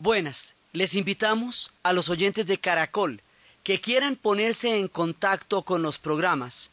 [0.00, 3.20] Buenas, les invitamos a los oyentes de Caracol
[3.62, 6.72] que quieran ponerse en contacto con los programas,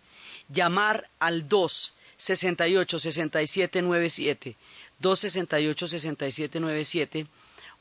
[0.50, 4.56] llamar al 2 68 67 97
[4.98, 7.28] 268 67 97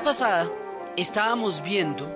[0.00, 0.50] Pasada
[0.96, 2.06] estábamos viendo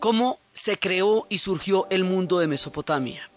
[0.00, 3.30] cómo se creó y surgió el mundo de Mesopotamia.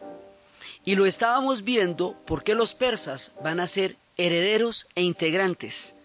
[0.85, 5.95] Y lo estábamos viendo porque los persas van a ser herederos e integrantes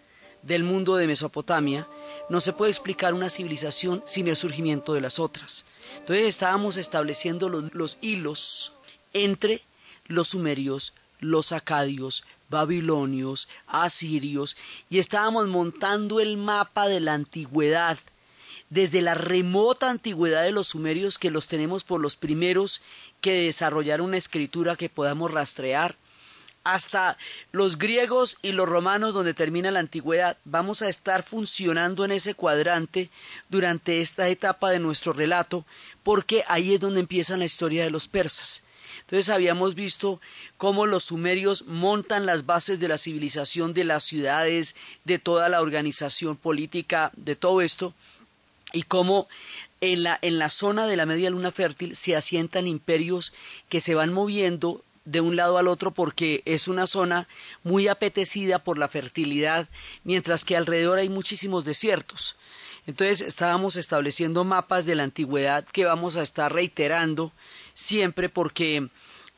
[0.43, 1.87] del mundo de Mesopotamia.
[2.29, 5.65] No se puede explicar una civilización sin el surgimiento de las otras.
[5.99, 8.73] Entonces estábamos estableciendo los, los hilos
[9.13, 9.63] entre
[10.07, 14.57] los sumerios, los acadios, babilonios, asirios,
[14.89, 17.99] y estábamos montando el mapa de la antigüedad,
[18.71, 22.81] desde la remota antigüedad de los sumerios que los tenemos por los primeros
[23.21, 25.97] que desarrollaron una escritura que podamos rastrear,
[26.65, 27.19] hasta
[27.51, 30.37] los griegos y los romanos donde termina la antigüedad.
[30.45, 33.11] Vamos a estar funcionando en ese cuadrante
[33.49, 35.65] durante esta etapa de nuestro relato,
[36.05, 38.63] porque ahí es donde empieza la historia de los persas.
[39.01, 40.21] Entonces habíamos visto
[40.57, 45.61] cómo los sumerios montan las bases de la civilización de las ciudades, de toda la
[45.61, 47.95] organización política, de todo esto,
[48.73, 49.29] y cómo
[49.81, 53.33] en la, en la zona de la media luna fértil se asientan imperios
[53.69, 57.27] que se van moviendo de un lado al otro porque es una zona
[57.65, 59.69] muy apetecida por la fertilidad,
[60.05, 62.37] mientras que alrededor hay muchísimos desiertos.
[62.87, 67.33] Entonces estábamos estableciendo mapas de la antigüedad que vamos a estar reiterando
[67.75, 68.89] siempre porque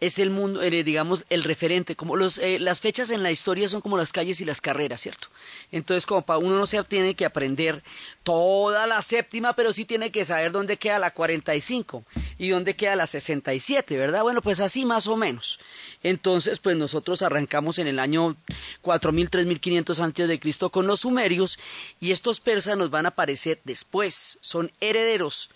[0.00, 3.68] es el mundo, eh, digamos, el referente, como los, eh, las fechas en la historia
[3.68, 5.28] son como las calles y las carreras, ¿cierto?
[5.70, 7.82] Entonces, como para uno no se tiene que aprender
[8.22, 12.04] toda la séptima, pero sí tiene que saber dónde queda la 45
[12.38, 14.22] y dónde queda la 67, ¿verdad?
[14.22, 15.60] Bueno, pues así más o menos.
[16.02, 18.36] Entonces, pues nosotros arrancamos en el año
[18.82, 21.58] 4000, 3500 antes de Cristo con los sumerios
[22.00, 25.50] y estos persas nos van a aparecer después, son herederos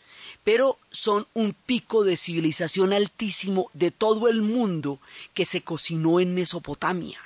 [0.49, 4.99] pero son un pico de civilización altísimo de todo el mundo
[5.35, 7.21] que se cocinó en Mesopotamia.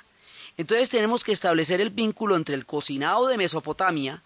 [0.57, 4.23] Entonces tenemos que establecer el vínculo entre el cocinado de Mesopotamia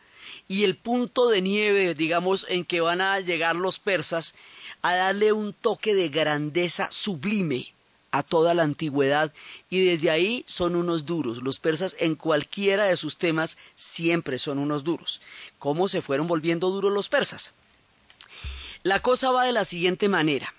[0.48, 4.34] y el punto de nieve, digamos, en que van a llegar los persas
[4.82, 7.76] a darle un toque de grandeza sublime
[8.10, 9.32] a toda la antigüedad
[9.70, 11.44] y desde ahí son unos duros.
[11.44, 15.22] Los persas en cualquiera de sus temas siempre son unos duros.
[15.60, 17.54] ¿Cómo se fueron volviendo duros los persas?
[18.84, 20.54] La cosa va de la siguiente manera.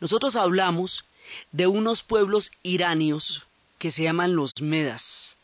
[0.00, 1.04] Nosotros hablamos
[1.52, 3.44] de unos pueblos iranios
[3.78, 5.38] que se llaman los Medas.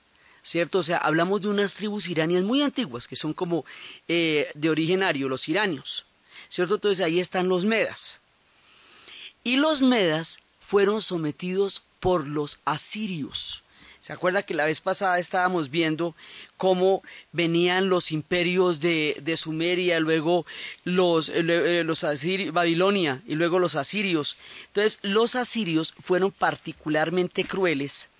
[0.44, 0.78] ¿cierto?
[0.78, 3.64] O sea, hablamos de unas tribus iranias muy antiguas, que son como
[4.06, 6.04] eh, de origen ario, los iranios,
[6.50, 6.76] ¿cierto?
[6.76, 8.20] Entonces ahí están los medas.
[9.42, 13.62] Y los medas fueron sometidos por los asirios.
[14.04, 16.14] ¿Se acuerda que la vez pasada estábamos viendo
[16.58, 17.00] cómo
[17.32, 20.44] venían los imperios de, de Sumeria, luego
[20.84, 24.36] los, eh, eh, los asirios, Babilonia y luego los asirios?
[24.66, 28.10] Entonces, los asirios fueron particularmente crueles.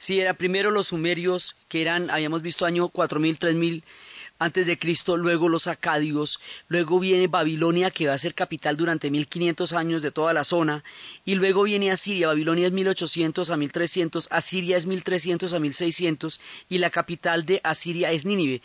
[0.00, 3.84] Sí, era primero los sumerios, que eran, habíamos visto año 4000, 3000
[4.38, 9.10] antes de Cristo, luego los acadios, luego viene Babilonia que va a ser capital durante
[9.10, 10.84] 1500 años de toda la zona,
[11.24, 16.78] y luego viene Asiria, Babilonia es 1800 a 1300, Asiria es 1300 a 1600 y
[16.78, 18.62] la capital de Asiria es Nínive.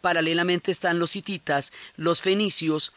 [0.00, 2.92] paralelamente están los hititas, los fenicios,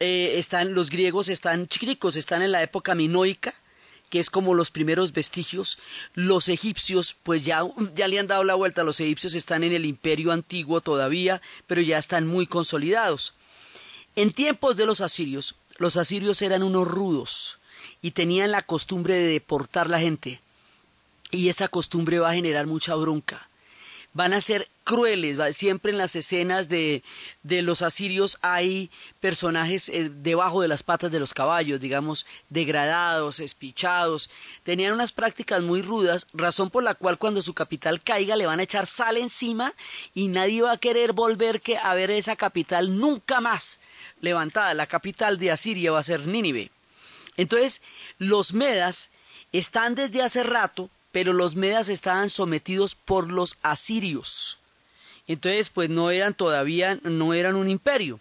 [0.00, 3.54] eh, están los griegos, están chiquiticos, están en la época minoica,
[4.12, 5.78] que es como los primeros vestigios.
[6.12, 7.62] Los egipcios, pues ya,
[7.94, 11.80] ya le han dado la vuelta, los egipcios están en el imperio antiguo todavía, pero
[11.80, 13.32] ya están muy consolidados.
[14.14, 17.56] En tiempos de los asirios, los asirios eran unos rudos
[18.02, 20.42] y tenían la costumbre de deportar la gente.
[21.30, 23.48] Y esa costumbre va a generar mucha bronca
[24.14, 25.38] van a ser crueles.
[25.56, 27.02] Siempre en las escenas de,
[27.42, 33.40] de los asirios hay personajes eh, debajo de las patas de los caballos, digamos, degradados,
[33.40, 34.30] espichados.
[34.62, 38.60] Tenían unas prácticas muy rudas, razón por la cual cuando su capital caiga le van
[38.60, 39.74] a echar sal encima
[40.14, 43.80] y nadie va a querer volver que a ver esa capital nunca más
[44.20, 44.74] levantada.
[44.74, 46.70] La capital de Asiria va a ser Nínive.
[47.36, 47.80] Entonces,
[48.18, 49.10] los medas
[49.52, 54.58] están desde hace rato pero los medas estaban sometidos por los asirios.
[55.28, 58.18] Entonces, pues no eran todavía, no eran un imperio.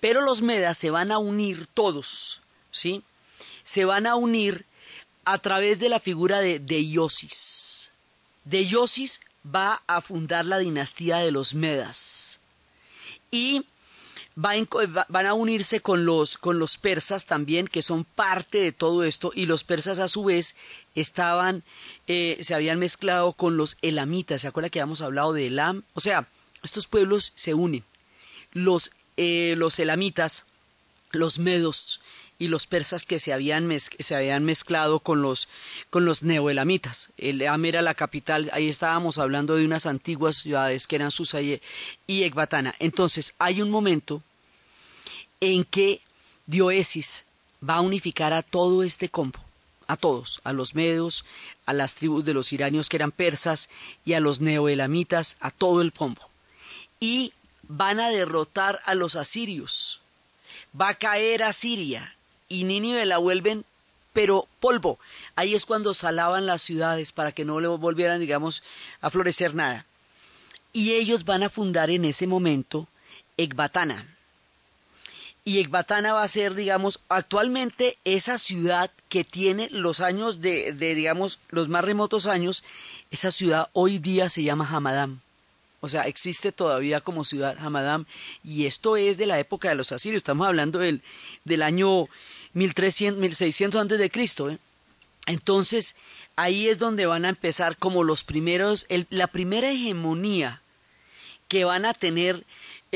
[0.00, 2.40] Pero los medas se van a unir todos,
[2.70, 3.02] ¿sí?
[3.64, 4.66] Se van a unir
[5.24, 7.90] a través de la figura de Deiosis.
[8.44, 12.40] Deiosis va a fundar la dinastía de los medas.
[13.30, 13.64] Y
[14.36, 14.66] van
[15.26, 19.46] a unirse con los, con los persas también, que son parte de todo esto, y
[19.46, 20.54] los persas a su vez
[20.94, 21.62] estaban,
[22.06, 25.82] eh, se habían mezclado con los elamitas, ¿se acuerda que habíamos hablado de Elam?
[25.94, 26.26] O sea,
[26.62, 27.84] estos pueblos se unen.
[28.52, 30.44] Los, eh, los elamitas,
[31.10, 32.00] los medos
[32.38, 35.48] y los persas que se habían, se habían mezclado con los,
[35.90, 37.10] con los neoelamitas.
[37.16, 41.60] Elam era la capital, ahí estábamos hablando de unas antiguas ciudades que eran Susa y
[42.06, 42.74] Ecbatana.
[42.78, 44.22] Entonces, hay un momento
[45.40, 46.00] en que
[46.46, 47.24] Dioesis
[47.68, 49.43] va a unificar a todo este combo
[49.86, 51.24] a todos, a los medos,
[51.66, 53.68] a las tribus de los iranios que eran persas
[54.04, 56.22] y a los neoelamitas, a todo el pombo.
[57.00, 57.32] Y
[57.62, 60.00] van a derrotar a los asirios.
[60.78, 62.16] Va a caer a Siria
[62.48, 63.64] y Nínive la vuelven
[64.12, 64.98] pero polvo.
[65.34, 68.62] Ahí es cuando salaban las ciudades para que no le volvieran, digamos,
[69.00, 69.86] a florecer nada.
[70.72, 72.88] Y ellos van a fundar en ese momento
[73.36, 74.13] Ecbatana
[75.44, 80.94] y Ecbatana va a ser, digamos, actualmente esa ciudad que tiene los años de, de,
[80.94, 82.64] digamos, los más remotos años,
[83.10, 85.20] esa ciudad hoy día se llama Hamadam.
[85.80, 88.06] O sea, existe todavía como ciudad Hamadam
[88.42, 91.02] y esto es de la época de los asirios, estamos hablando del,
[91.44, 92.08] del año
[92.54, 94.48] 1300, 1600 antes de Cristo.
[94.48, 94.58] ¿eh?
[95.26, 95.94] Entonces,
[96.36, 100.62] ahí es donde van a empezar como los primeros, la primera hegemonía
[101.48, 102.44] que van a tener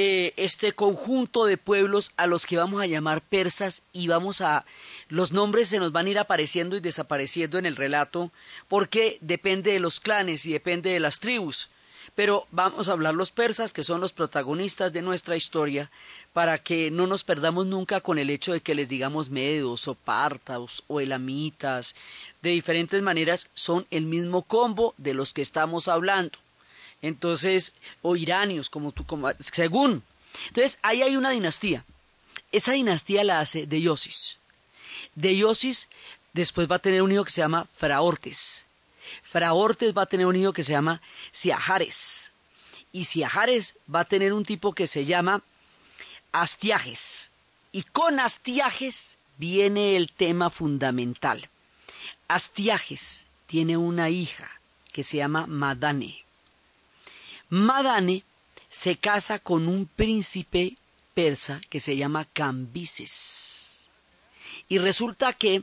[0.01, 4.65] eh, este conjunto de pueblos a los que vamos a llamar persas y vamos a
[5.09, 8.31] los nombres se nos van a ir apareciendo y desapareciendo en el relato
[8.69, 11.71] porque depende de los clanes y depende de las tribus.
[12.15, 15.91] Pero vamos a hablar los persas, que son los protagonistas de nuestra historia,
[16.33, 19.97] para que no nos perdamos nunca con el hecho de que les digamos medos o
[19.97, 21.97] partaos o elamitas.
[22.41, 26.39] De diferentes maneras son el mismo combo de los que estamos hablando
[27.03, 30.03] entonces, o iranios, como tú, como, según.
[30.49, 31.85] Entonces, ahí hay una dinastía.
[32.53, 34.39] Esa dinastía la hace Deiosis.
[35.15, 35.89] Deiosis
[36.33, 38.65] después va a tener un hijo que se llama Fraortes.
[39.23, 41.01] Fraortes va a tener un hijo que se llama
[41.31, 42.33] Siajares.
[42.93, 45.43] Y Siajares va a tener un tipo que se llama
[46.33, 47.31] Astiages.
[47.73, 51.49] Y con Astiages viene el tema fundamental.
[52.29, 54.51] Astiages tiene una hija
[54.93, 56.25] que se llama Madane.
[57.51, 58.25] Madane
[58.69, 60.77] se casa con un príncipe
[61.15, 63.89] persa que se llama Cambises.
[64.69, 65.63] Y resulta que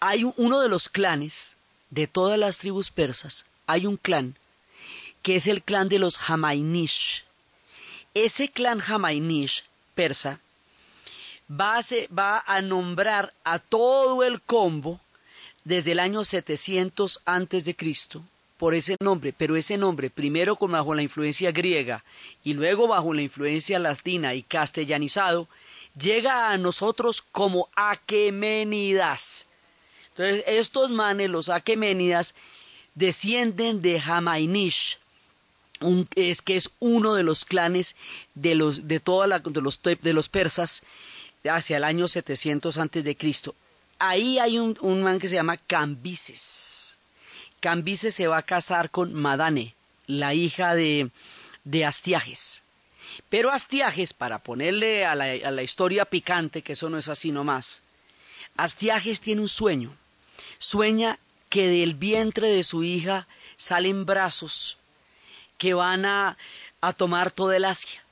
[0.00, 1.54] hay uno de los clanes
[1.90, 4.36] de todas las tribus persas, hay un clan
[5.22, 7.24] que es el clan de los Hamainish.
[8.14, 9.64] Ese clan Hamainish
[9.94, 10.40] persa
[11.48, 11.82] va a,
[12.16, 15.00] va a nombrar a todo el combo
[15.64, 18.24] desde el año 700 antes de Cristo
[18.58, 22.04] por ese nombre, pero ese nombre, primero con bajo la influencia griega
[22.44, 25.48] y luego bajo la influencia latina y castellanizado,
[25.98, 29.46] llega a nosotros como Aqueménidas.
[30.10, 32.34] Entonces, estos manes, los Aqueménidas,
[32.94, 34.98] descienden de Hamainish,
[36.16, 37.94] es que es uno de los clanes
[38.34, 40.82] de los de toda la, de los de los persas
[41.48, 43.54] hacia el año 700 antes de Cristo.
[44.00, 46.87] Ahí hay un, un man que se llama Cambises.
[47.60, 49.74] Cambises se va a casar con Madane,
[50.06, 51.10] la hija de,
[51.64, 52.62] de Astiages.
[53.28, 57.32] Pero Astiages, para ponerle a la, a la historia picante, que eso no es así
[57.32, 57.82] nomás,
[58.56, 59.92] Astiages tiene un sueño.
[60.58, 64.78] Sueña que del vientre de su hija salen brazos
[65.56, 66.36] que van a,
[66.80, 68.02] a tomar todo el Asia.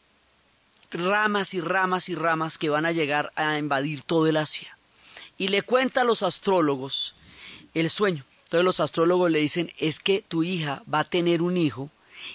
[0.91, 4.77] Ramas y ramas y ramas que van a llegar a invadir todo el Asia.
[5.39, 7.15] Y le cuenta a los astrólogos
[7.75, 8.25] el sueño.
[8.47, 11.91] Entonces los astrólogos le dicen, es que tu hija va a tener un hijo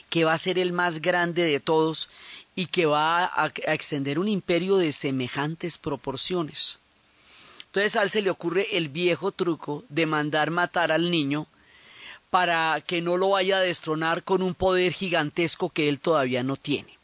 [0.10, 2.10] que va a ser el más grande de todos
[2.54, 6.80] y que va a, extender un imperio de semejantes proporciones.
[7.68, 11.48] Entonces a él se le ocurre el viejo truco de mandar matar al niño
[12.30, 16.58] para que no lo vaya a destronar con un poder gigantesco que él todavía no
[16.58, 16.98] tiene.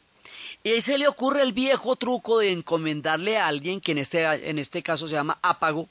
[0.64, 4.24] Y ahí se le ocurre el viejo truco de encomendarle a alguien, que en este,
[4.24, 5.88] en este caso se llama Ápago,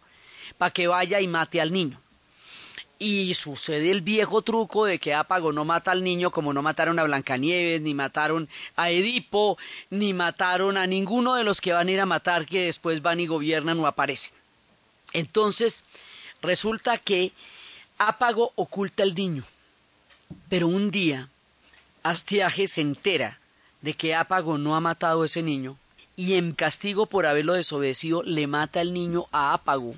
[0.59, 1.99] para que vaya y mate al niño.
[2.99, 6.97] Y sucede el viejo truco de que Ápago no mata al niño como no mataron
[6.97, 9.57] a Blancanieves, ni mataron a Edipo,
[9.91, 13.19] ni mataron a ninguno de los que van a ir a matar que después van
[13.19, 14.33] y gobiernan o aparecen.
[15.13, 15.83] Entonces,
[16.41, 17.33] resulta que
[17.99, 19.43] Ápago oculta al niño.
[20.49, 21.29] Pero un día,
[22.03, 23.39] Astiaje se entera
[23.81, 25.77] de que Ápago no ha matado a ese niño
[26.15, 29.95] y en castigo por haberlo desobedecido le mata al niño a Ápago.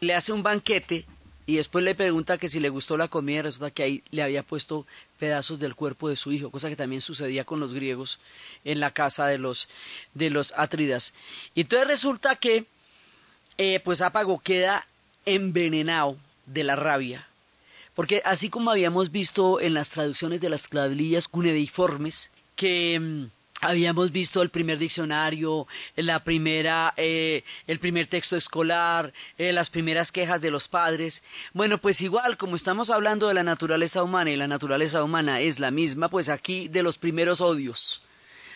[0.00, 1.06] Le hace un banquete
[1.46, 4.42] y después le pregunta que si le gustó la comida resulta que ahí le había
[4.42, 4.86] puesto
[5.18, 8.18] pedazos del cuerpo de su hijo, cosa que también sucedía con los griegos
[8.64, 9.68] en la casa de los
[10.14, 11.14] de los Atridas.
[11.54, 12.66] Y entonces resulta que
[13.58, 14.86] eh, pues Ápago queda
[15.24, 17.28] envenenado de la rabia
[17.94, 23.24] porque así como habíamos visto en las traducciones de las clavilillas cuneiformes, que mm,
[23.62, 25.66] habíamos visto el primer diccionario,
[25.96, 31.22] la primera, eh, el primer texto escolar, eh, las primeras quejas de los padres.
[31.54, 35.60] Bueno, pues igual, como estamos hablando de la naturaleza humana y la naturaleza humana es
[35.60, 38.02] la misma, pues aquí de los primeros odios.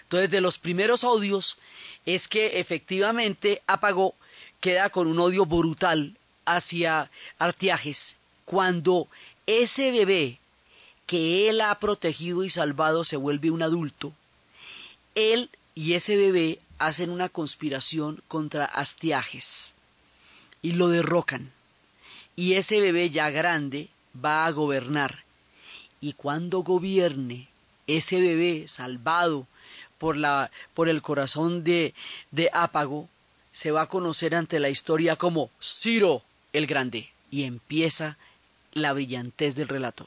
[0.03, 1.57] Entonces, de los primeros odios
[2.05, 4.15] es que efectivamente Apagó
[4.61, 9.09] queda con un odio brutal hacia Artiajes cuando
[9.47, 10.39] ese bebé
[11.07, 14.13] que él ha protegido y salvado se vuelve un adulto,
[15.17, 19.75] él y ese bebé hacen una conspiración contra Astiages
[20.63, 21.51] y lo derrocan.
[22.37, 23.89] Y ese bebé ya grande
[24.25, 25.25] va a gobernar.
[26.01, 27.49] Y cuando gobierne,
[27.87, 29.47] ese bebé salvado
[29.99, 31.95] por, la, por el corazón de,
[32.31, 33.09] de Ápago,
[33.53, 37.09] se va a conocer ante la historia como Ciro el Grande.
[37.31, 38.19] Y empieza
[38.73, 40.07] la brillantez del relato.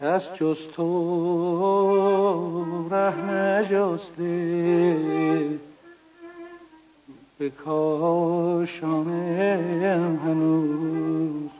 [0.00, 0.88] کس جز تو
[2.90, 4.28] ره نجسته
[7.38, 9.08] به کاشانه
[10.24, 11.50] هنوز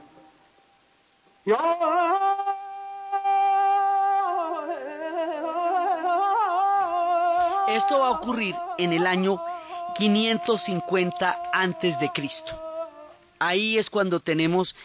[7.79, 9.41] Esto va a ocurrir en el año
[9.96, 12.60] 550 antes de Cristo.
[13.40, 14.76] Ahí es cuando tenemos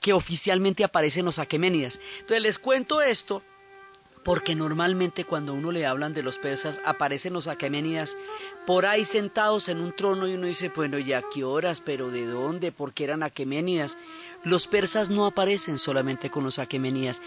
[0.00, 2.00] que oficialmente aparecen los aqueménidas.
[2.20, 3.42] Entonces les cuento esto
[4.24, 8.16] porque normalmente cuando uno le hablan de los persas aparecen los aqueménidas
[8.66, 12.26] por ahí sentados en un trono y uno dice, bueno, ya qué horas, pero ¿de
[12.26, 12.72] dónde?
[12.72, 13.96] ¿Por qué eran aqueménidas?
[14.48, 17.20] Los persas no aparecen solamente con los aquemenías,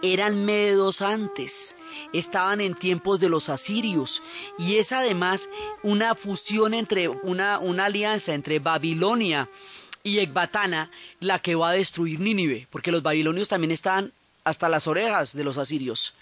[0.00, 1.74] eran medos antes,
[2.12, 4.22] estaban en tiempos de los asirios
[4.58, 5.48] y es además
[5.82, 9.48] una fusión entre una, una alianza entre Babilonia
[10.04, 14.12] y Ecbatana la que va a destruir Nínive, porque los babilonios también estaban
[14.44, 16.14] hasta las orejas de los asirios.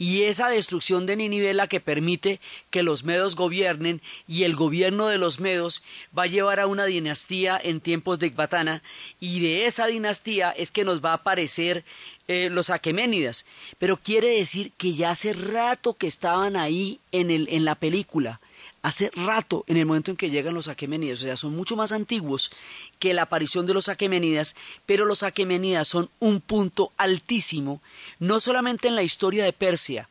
[0.00, 2.40] Y esa destrucción de Nínive la que permite
[2.70, 5.82] que los medos gobiernen y el gobierno de los medos
[6.16, 8.82] va a llevar a una dinastía en tiempos de Ecbatana
[9.20, 11.84] y de esa dinastía es que nos va a aparecer
[12.28, 13.44] eh, los aqueménidas.
[13.78, 18.40] Pero quiere decir que ya hace rato que estaban ahí en, el, en la película.
[18.82, 21.92] Hace rato en el momento en que llegan los aquemenidas, o sea, son mucho más
[21.92, 22.50] antiguos
[22.98, 24.56] que la aparición de los aquemenidas,
[24.86, 27.82] pero los aquemenidas son un punto altísimo,
[28.18, 30.08] no solamente en la historia de Persia,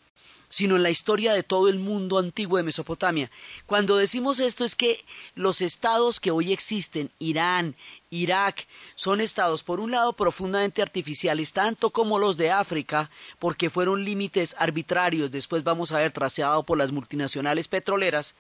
[0.49, 3.29] sino en la historia de todo el mundo antiguo de Mesopotamia.
[3.67, 7.75] Cuando decimos esto es que los estados que hoy existen, Irán,
[8.09, 14.03] Irak, son estados, por un lado, profundamente artificiales, tanto como los de África, porque fueron
[14.03, 18.35] límites arbitrarios, después vamos a ver, traseado por las multinacionales petroleras,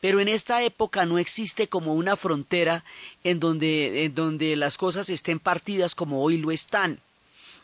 [0.00, 2.84] pero en esta época no existe como una frontera
[3.22, 7.00] en donde, en donde las cosas estén partidas como hoy lo están.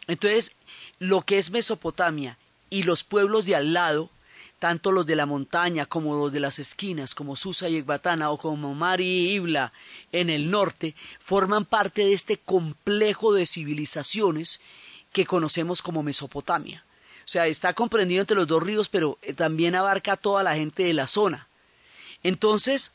[0.06, 0.52] Entonces,
[0.98, 2.38] lo que es Mesopotamia
[2.70, 4.10] y los pueblos de al lado,
[4.58, 8.38] tanto los de la montaña como los de las esquinas, como Susa y Ecbatana o
[8.38, 9.72] como Mari y Ibla
[10.12, 14.60] en el norte, forman parte de este complejo de civilizaciones
[15.12, 16.84] que conocemos como Mesopotamia.
[17.24, 20.54] O sea, está comprendido entre los dos ríos, pero eh, también abarca a toda la
[20.54, 21.48] gente de la zona.
[22.26, 22.90] Entonces,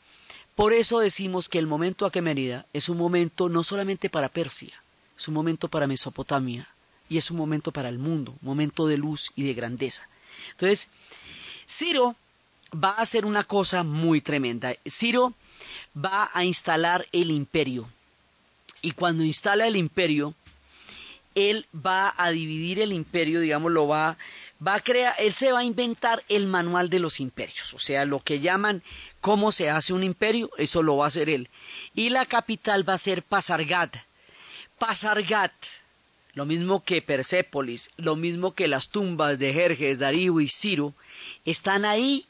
[0.54, 4.82] por eso decimos que el momento aquemenida es un momento no solamente para Persia,
[5.16, 6.68] es un momento para Mesopotamia
[7.08, 10.06] y es un momento para el mundo, un momento de luz y de grandeza.
[10.50, 10.88] Entonces,
[11.66, 12.14] Ciro
[12.74, 14.74] va a hacer una cosa muy tremenda.
[14.86, 15.32] Ciro
[15.96, 17.88] va a instalar el imperio.
[18.82, 20.34] Y cuando instala el imperio,
[21.34, 24.18] él va a dividir el imperio, digamos, lo va,
[24.66, 28.04] va a crear, él se va a inventar el manual de los imperios, o sea,
[28.04, 28.82] lo que llaman
[29.20, 31.48] cómo se hace un imperio, eso lo va a hacer él.
[31.94, 33.96] Y la capital va a ser Pasargat.
[34.78, 35.52] Pasargat,
[36.34, 40.94] lo mismo que Persépolis, lo mismo que las tumbas de Jerjes, Darío y Ciro,
[41.44, 42.26] están ahí,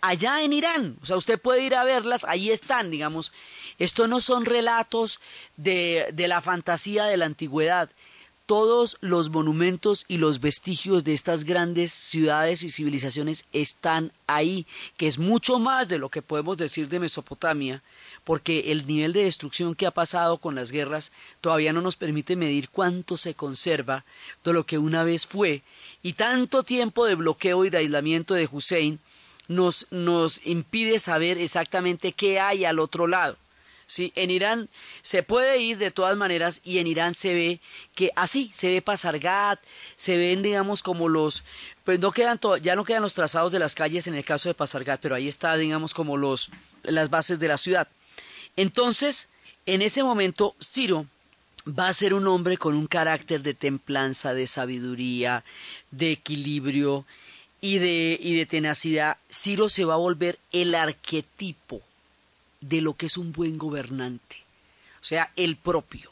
[0.00, 0.96] allá en Irán.
[1.02, 3.32] O sea, usted puede ir a verlas, ahí están, digamos.
[3.78, 5.20] Esto no son relatos
[5.56, 7.90] de, de la fantasía de la antigüedad
[8.46, 15.06] todos los monumentos y los vestigios de estas grandes ciudades y civilizaciones están ahí, que
[15.06, 17.82] es mucho más de lo que podemos decir de Mesopotamia,
[18.22, 22.36] porque el nivel de destrucción que ha pasado con las guerras todavía no nos permite
[22.36, 24.04] medir cuánto se conserva
[24.44, 25.62] de lo que una vez fue,
[26.02, 29.00] y tanto tiempo de bloqueo y de aislamiento de Hussein
[29.48, 33.36] nos, nos impide saber exactamente qué hay al otro lado.
[33.86, 34.68] Sí, en Irán
[35.02, 37.60] se puede ir de todas maneras y en Irán se ve
[37.94, 39.60] que así se ve Pasargat,
[39.96, 41.44] se ven digamos como los
[41.84, 44.54] pues no quedan ya no quedan los trazados de las calles en el caso de
[44.54, 46.50] Pasargat, pero ahí está digamos como los
[46.82, 47.88] las bases de la ciudad.
[48.56, 49.28] Entonces,
[49.66, 51.06] en ese momento Ciro
[51.66, 55.44] va a ser un hombre con un carácter de templanza, de sabiduría,
[55.90, 57.04] de equilibrio
[57.60, 59.16] y de, y de tenacidad.
[59.32, 61.80] Ciro se va a volver el arquetipo
[62.68, 64.36] de lo que es un buen gobernante,
[65.00, 66.10] o sea, el propio.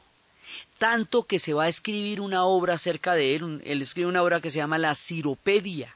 [0.79, 4.41] Tanto que se va a escribir una obra acerca de él, él escribe una obra
[4.41, 5.95] que se llama La Ciropedia.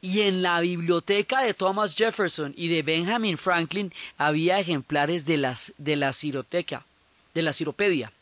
[0.00, 5.72] Y en la biblioteca de Thomas Jefferson y de Benjamin Franklin había ejemplares de, las,
[5.78, 6.84] de la Ciroteca,
[7.42, 8.12] la Ciropedia.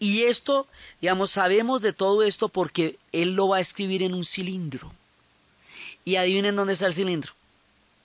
[0.00, 0.66] Y esto,
[1.00, 4.92] digamos, sabemos de todo esto porque él lo va a escribir en un cilindro.
[6.04, 7.37] Y adivinen dónde está el cilindro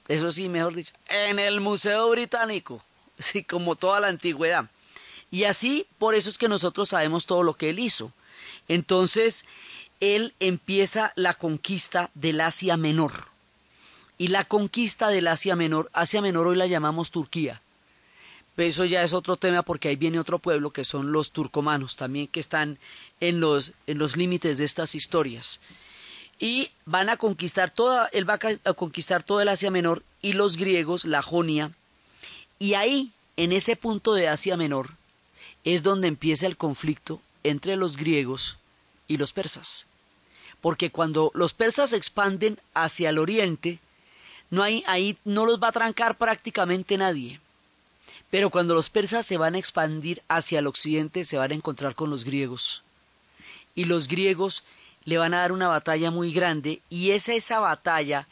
[0.08, 2.84] eso sí, mejor dicho, en el Museo Británico,
[3.18, 4.70] sí, como toda la antigüedad.
[5.32, 8.12] Y así, por eso es que nosotros sabemos todo lo que él hizo.
[8.68, 9.46] Entonces,
[10.00, 13.30] él empieza la conquista del Asia Menor.
[14.18, 17.62] Y la conquista del Asia Menor, Asia Menor hoy la llamamos Turquía.
[18.56, 22.28] Eso ya es otro tema porque ahí viene otro pueblo que son los turcomanos, también
[22.28, 22.78] que están
[23.20, 25.60] en los, en los límites de estas historias
[26.39, 30.58] y van a conquistar toda, él va a conquistar todo el Asia Menor y los
[30.58, 31.72] griegos, la Jonia,
[32.60, 34.91] y ahí, en ese punto de Asia Menor,
[35.63, 38.58] es donde empieza el conflicto entre los griegos
[39.08, 39.88] y los persas.
[40.62, 43.80] Porque cuando los persas se expanden hacia el oriente,
[44.50, 47.41] no hay, ahí no los va a trancar prácticamente nadie.
[48.30, 51.96] Pero cuando los persas se van a expandir hacia el occidente, se van a encontrar
[51.96, 52.84] con los griegos.
[53.76, 54.63] Y los griegos
[55.06, 58.28] le van a dar una batalla muy grande y es esa batalla,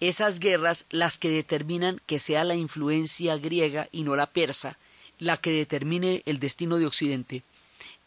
[0.00, 4.78] esas guerras las que determinan que sea la influencia griega y no la persa
[5.18, 7.42] la que determine el destino de Occidente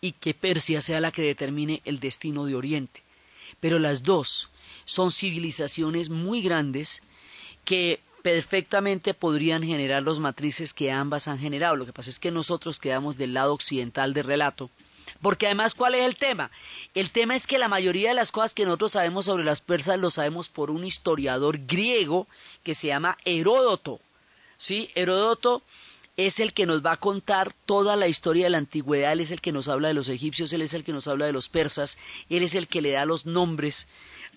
[0.01, 3.01] y que Persia sea la que determine el destino de Oriente.
[3.59, 4.49] Pero las dos
[4.85, 7.01] son civilizaciones muy grandes
[7.65, 11.75] que perfectamente podrían generar los matrices que ambas han generado.
[11.75, 14.69] Lo que pasa es que nosotros quedamos del lado occidental del relato
[15.21, 16.51] porque además, ¿cuál es el tema?
[16.93, 19.99] El tema es que la mayoría de las cosas que nosotros sabemos sobre las persas
[19.99, 22.27] lo sabemos por un historiador griego
[22.63, 23.99] que se llama Heródoto.
[24.57, 24.89] ¿Sí?
[24.95, 25.61] Heródoto
[26.17, 29.29] es el que nos va a contar toda la historia de la antigüedad, él es
[29.29, 31.47] el que nos habla de los egipcios, él es el que nos habla de los
[31.47, 33.87] persas, él es el que le da los nombres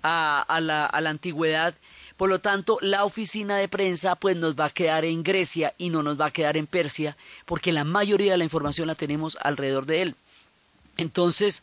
[0.02, 1.74] a, la, a la antigüedad,
[2.18, 5.88] Por lo tanto, la oficina de prensa pues nos va a quedar en Grecia y
[5.88, 7.16] no nos va a quedar en Persia,
[7.46, 10.14] porque la mayoría de la información la tenemos alrededor de él.
[11.00, 11.62] Entonces,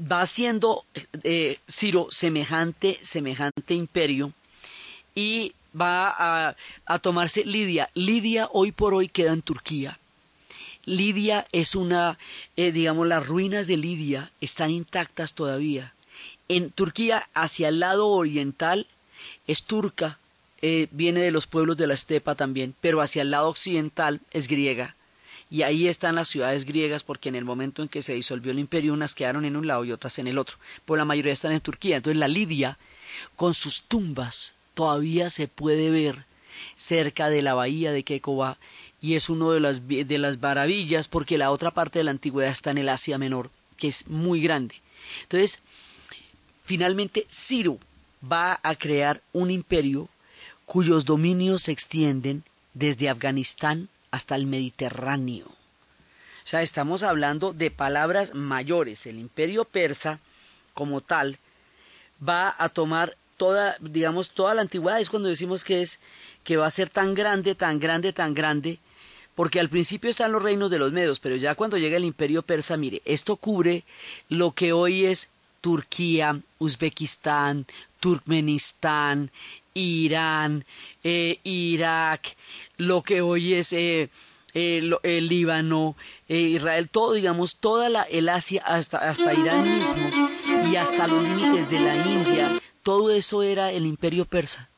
[0.00, 0.84] va haciendo
[1.22, 4.32] eh, Ciro semejante, semejante imperio
[5.14, 6.54] y va
[6.86, 7.90] a, tomarse Lidia.
[7.94, 9.98] Lidia hoy por hoy queda en Turquía.
[10.84, 12.18] Lidia es una,
[12.56, 15.94] eh, digamos, las ruinas de Lidia están intactas todavía.
[16.48, 18.86] En Turquía, hacia el lado oriental,
[19.46, 20.18] es turca,
[20.60, 24.46] eh, viene de los pueblos de la estepa también, pero hacia el lado occidental es
[24.46, 24.94] griega.
[25.48, 28.58] Y ahí están las ciudades griegas porque en el momento en que se disolvió el
[28.58, 30.58] imperio unas quedaron en un lado y otras en el otro.
[30.84, 31.98] Pues la mayoría están en Turquía.
[31.98, 32.78] Entonces la Lidia,
[33.36, 36.24] con sus tumbas, todavía se puede ver
[36.74, 38.58] cerca de la bahía de Kekova
[39.00, 42.50] y es uno de las, de las maravillas porque la otra parte de la antigüedad
[42.50, 44.74] está en el Asia Menor, que es muy grande.
[45.22, 45.60] Entonces,
[46.62, 47.78] finalmente Ciro
[48.20, 50.08] va a crear un imperio
[50.64, 52.42] cuyos dominios se extienden
[52.74, 55.46] desde Afganistán hasta el Mediterráneo.
[55.46, 59.06] O sea, estamos hablando de palabras mayores.
[59.06, 60.20] El imperio persa,
[60.74, 61.38] como tal,
[62.26, 65.00] va a tomar toda, digamos, toda la antigüedad.
[65.00, 65.98] Es cuando decimos que es,
[66.44, 68.78] que va a ser tan grande, tan grande, tan grande,
[69.34, 72.42] porque al principio están los reinos de los medios, pero ya cuando llega el imperio
[72.42, 73.84] persa, mire, esto cubre
[74.28, 75.28] lo que hoy es
[75.60, 77.66] Turquía, Uzbekistán,
[78.00, 79.30] Turkmenistán,
[79.76, 80.64] Irán,
[81.04, 82.34] eh, Irak,
[82.78, 84.08] lo que hoy es eh,
[84.54, 85.96] eh, el Líbano,
[86.28, 90.10] Israel, todo, digamos, toda la, el Asia hasta, hasta Irán mismo
[90.70, 94.68] y hasta los límites de la India, todo eso era el imperio persa.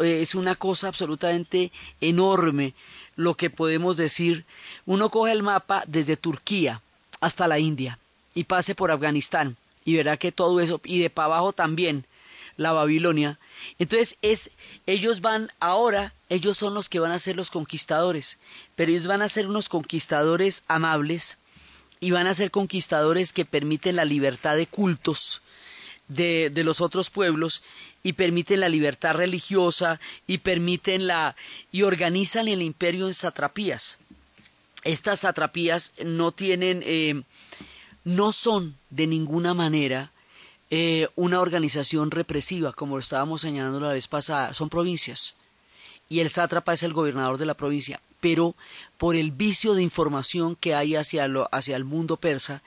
[0.00, 2.74] es una cosa absolutamente enorme
[3.14, 4.44] lo que podemos decir.
[4.84, 6.82] Uno coge el mapa desde Turquía
[7.20, 7.98] hasta la India
[8.34, 12.04] y pase por Afganistán y verá que todo eso, y de para abajo también,
[12.56, 13.38] la Babilonia.
[13.78, 14.50] Entonces es,
[14.86, 18.38] ellos van ahora, ellos son los que van a ser los conquistadores,
[18.76, 21.38] pero ellos van a ser unos conquistadores amables
[22.00, 25.42] y van a ser conquistadores que permiten la libertad de cultos
[26.08, 27.62] de, de los otros pueblos
[28.02, 31.36] y permiten la libertad religiosa y permiten la
[31.70, 33.98] y organizan el imperio en satrapías.
[34.84, 37.22] Estas satrapías no tienen, eh,
[38.04, 40.10] no son de ninguna manera
[40.70, 45.34] eh, una organización represiva, como lo estábamos señalando la vez pasada, son provincias.
[46.08, 48.00] Y el sátrapa es el gobernador de la provincia.
[48.20, 48.54] Pero
[48.98, 52.62] por el vicio de información que hay hacia, lo, hacia el mundo persa,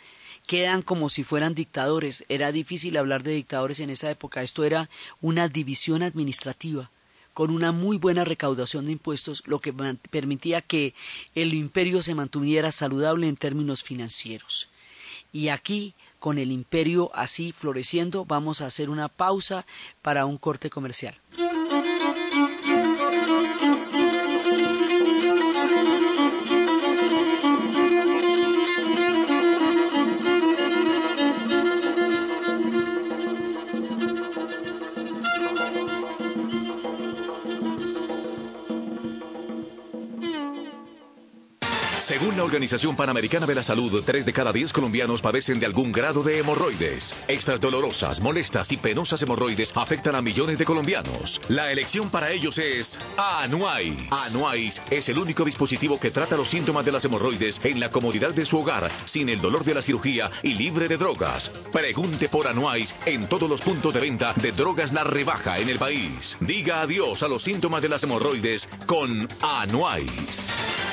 [0.48, 2.26] quedan como si fueran dictadores.
[2.28, 4.42] Era difícil hablar de dictadores en esa época.
[4.42, 4.90] Esto era
[5.22, 6.90] una división administrativa
[7.34, 10.94] con una muy buena recaudación de impuestos, lo que permitía que
[11.34, 14.70] el imperio se mantuviera saludable en términos financieros.
[15.32, 19.66] Y aquí con el imperio así floreciendo, vamos a hacer una pausa
[20.02, 21.18] para un corte comercial.
[42.44, 46.40] Organización Panamericana de la Salud, 3 de cada 10 colombianos padecen de algún grado de
[46.40, 47.16] hemorroides.
[47.28, 51.42] Estas dolorosas, molestas y penosas hemorroides afectan a millones de colombianos.
[51.48, 53.96] La elección para ellos es Anuais.
[54.12, 58.34] Anuais es el único dispositivo que trata los síntomas de las hemorroides en la comodidad
[58.34, 61.50] de su hogar, sin el dolor de la cirugía y libre de drogas.
[61.72, 65.80] Pregunte por Anuais en todos los puntos de venta de drogas La Rebaja en el
[65.80, 66.38] país.
[66.40, 70.93] Diga adiós a los síntomas de las hemorroides con Anuais.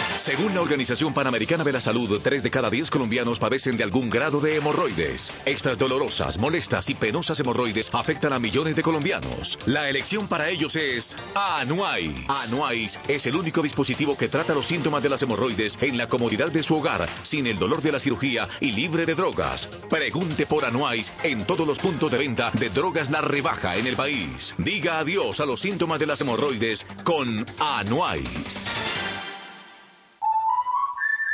[0.17, 4.09] Según la Organización Panamericana de la Salud, 3 de cada 10 colombianos padecen de algún
[4.09, 5.31] grado de hemorroides.
[5.45, 9.57] Estas dolorosas, molestas y penosas hemorroides afectan a millones de colombianos.
[9.65, 12.11] La elección para ellos es Anuais.
[12.27, 16.51] Anuais es el único dispositivo que trata los síntomas de las hemorroides en la comodidad
[16.51, 19.67] de su hogar, sin el dolor de la cirugía y libre de drogas.
[19.89, 23.95] Pregunte por Anuais en todos los puntos de venta de drogas La Rebaja en el
[23.95, 24.53] país.
[24.59, 28.69] Diga adiós a los síntomas de las hemorroides con Anuais.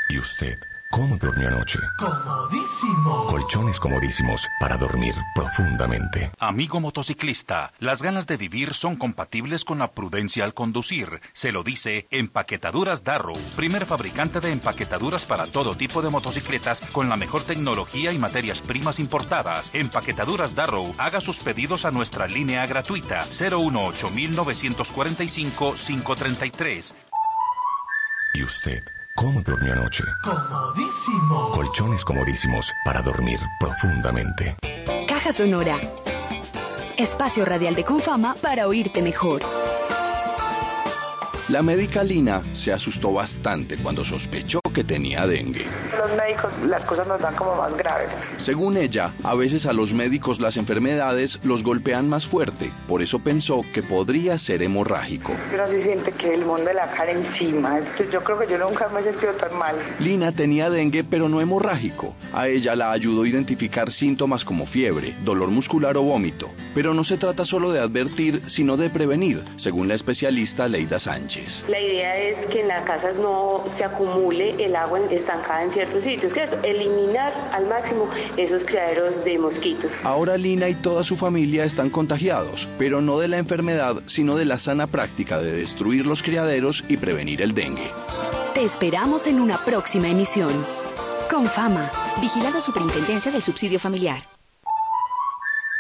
[0.09, 0.57] ¿Y usted?
[0.89, 1.79] ¿Cómo durmió anoche?
[1.97, 3.25] Comodísimo.
[3.25, 6.31] Colchones comodísimos para dormir profundamente.
[6.39, 11.19] Amigo motociclista, las ganas de vivir son compatibles con la prudencia al conducir.
[11.33, 17.09] Se lo dice Empaquetaduras Darrow, primer fabricante de empaquetaduras para todo tipo de motocicletas con
[17.09, 19.71] la mejor tecnología y materias primas importadas.
[19.73, 26.95] Empaquetaduras Darrow, haga sus pedidos a nuestra línea gratuita 018 1945 533.
[28.35, 28.83] ¿Y usted?
[29.17, 30.03] ¿Cómo durmió anoche?
[30.23, 31.49] Comodísimo.
[31.51, 34.55] Colchones comodísimos para dormir profundamente.
[35.07, 35.75] Caja Sonora.
[36.97, 39.41] Espacio radial de Confama para oírte mejor.
[41.49, 45.65] La médica Lina se asustó bastante cuando sospechó que tenía dengue.
[45.97, 48.09] Los médicos las cosas nos dan como más graves.
[48.37, 53.17] Según ella, a veces a los médicos las enfermedades los golpean más fuerte, por eso
[53.17, 55.33] pensó que podría ser hemorrágico.
[55.51, 57.79] Uno se siente que el mundo de la cara encima.
[57.79, 59.77] Entonces, yo creo que yo nunca me he sentido tan mal.
[59.97, 62.13] Lina tenía dengue pero no hemorrágico.
[62.31, 66.51] A ella la ayudó a identificar síntomas como fiebre, dolor muscular o vómito.
[66.75, 71.65] Pero no se trata solo de advertir, sino de prevenir, según la especialista Leida Sánchez.
[71.67, 76.03] La idea es que en las casas no se acumule el agua estancada en ciertos
[76.03, 76.57] sitios, ¿cierto?
[76.63, 79.91] Eliminar al máximo esos criaderos de mosquitos.
[80.03, 84.45] Ahora Lina y toda su familia están contagiados, pero no de la enfermedad, sino de
[84.45, 87.91] la sana práctica de destruir los criaderos y prevenir el dengue.
[88.53, 90.51] Te esperamos en una próxima emisión.
[91.29, 94.19] Con fama, vigilado Superintendencia del Subsidio Familiar.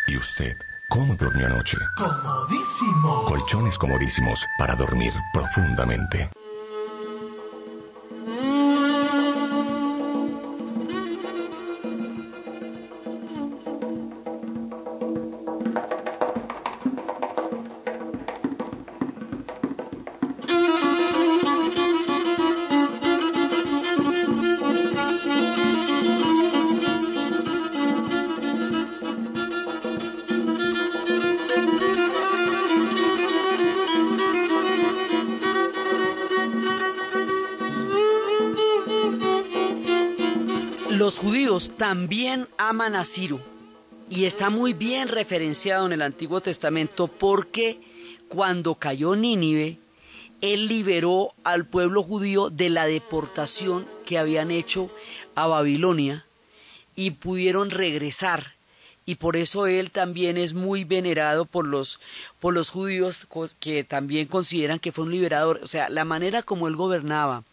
[0.07, 0.53] ¿Y usted?
[0.89, 1.77] ¿Cómo durmió anoche?
[1.97, 3.25] Comodísimo.
[3.25, 6.29] Colchones comodísimos para dormir profundamente.
[40.97, 43.39] Los judíos también aman a Ciro
[44.09, 47.79] y está muy bien referenciado en el Antiguo Testamento porque
[48.27, 49.77] cuando cayó Nínive,
[50.41, 54.89] él liberó al pueblo judío de la deportación que habían hecho
[55.35, 56.25] a Babilonia
[56.95, 58.55] y pudieron regresar.
[59.05, 61.99] Y por eso él también es muy venerado por los,
[62.39, 63.27] por los judíos
[63.59, 65.59] que también consideran que fue un liberador.
[65.61, 67.43] O sea, la manera como él gobernaba,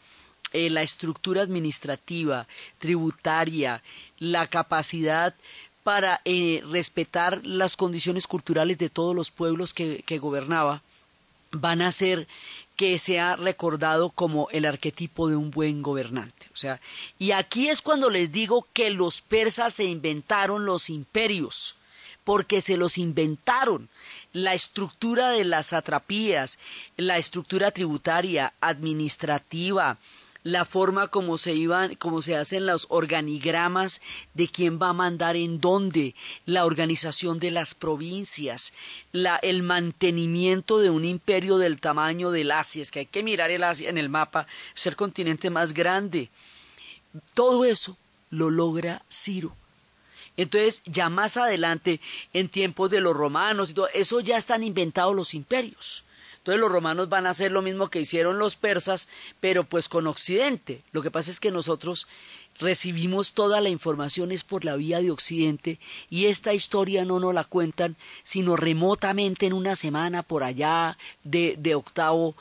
[0.54, 2.46] eh, la estructura administrativa,
[2.78, 3.82] tributaria,
[4.20, 5.34] la capacidad
[5.82, 10.82] para eh, respetar las condiciones culturales de todos los pueblos que, gobernaba,
[11.50, 12.28] van a hacer
[12.76, 16.48] que sea recordado como el arquetipo de un buen gobernante.
[16.54, 16.80] O sea,
[17.18, 21.74] y aquí es cuando les digo que los persas se inventaron los imperios,
[22.22, 23.88] porque se los inventaron.
[24.32, 26.60] La estructura de las atrapías,
[26.96, 29.98] la estructura tributaria, administrativa,
[30.44, 34.02] la forma como se iban, como se hacen los organigramas
[34.34, 38.74] de quién va a mandar en dónde, la organización de las provincias,
[39.10, 43.50] la, el mantenimiento de un imperio del tamaño del Asia, es que hay que mirar
[43.50, 46.28] el Asia en el mapa, es el continente más grande.
[47.32, 47.96] Todo eso
[48.28, 49.56] lo logra Ciro.
[50.36, 52.00] Entonces, ya más adelante,
[52.34, 56.03] en tiempos de los romanos y todo, eso ya están inventados los imperios.
[56.44, 59.08] Entonces los romanos van a hacer lo mismo que hicieron los persas,
[59.40, 60.82] pero pues con Occidente.
[60.92, 62.06] Lo que pasa es que nosotros
[62.58, 65.78] recibimos toda la información es por la vía de Occidente
[66.10, 71.56] y esta historia no nos la cuentan sino remotamente en una semana por allá de,
[71.58, 72.34] de octavo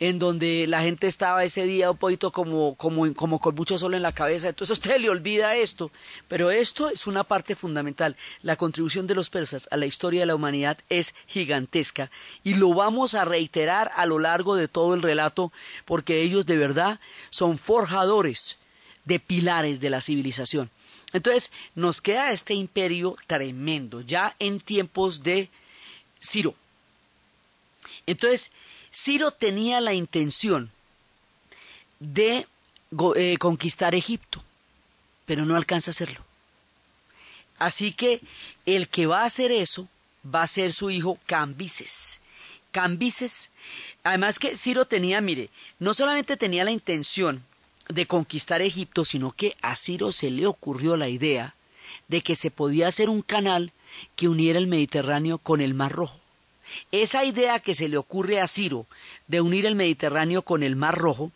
[0.00, 3.94] en donde la gente estaba ese día un poquito como, como, como con mucho sol
[3.94, 5.90] en la cabeza, entonces usted le olvida esto,
[6.26, 8.16] pero esto es una parte fundamental.
[8.42, 12.10] La contribución de los persas a la historia de la humanidad es gigantesca
[12.42, 15.52] y lo vamos a reiterar a lo largo de todo el relato
[15.84, 18.58] porque ellos de verdad son forjadores
[19.04, 20.70] de pilares de la civilización.
[21.12, 25.48] Entonces nos queda este imperio tremendo, ya en tiempos de
[26.22, 26.54] Ciro.
[28.06, 28.50] Entonces,
[28.92, 30.70] Ciro tenía la intención
[31.98, 32.46] de
[33.16, 34.42] eh, conquistar Egipto,
[35.26, 36.24] pero no alcanza a hacerlo.
[37.58, 38.20] Así que
[38.66, 39.88] el que va a hacer eso
[40.24, 42.18] va a ser su hijo Cambises.
[42.72, 43.50] Cambises,
[44.02, 47.44] además que Ciro tenía, mire, no solamente tenía la intención
[47.92, 51.54] de conquistar Egipto, sino que a Ciro se le ocurrió la idea
[52.08, 53.72] de que se podía hacer un canal
[54.16, 56.18] que uniera el Mediterráneo con el Mar Rojo.
[56.92, 58.86] Esa idea que se le ocurre a Ciro
[59.26, 61.32] de unir el Mediterráneo con el Mar Rojo,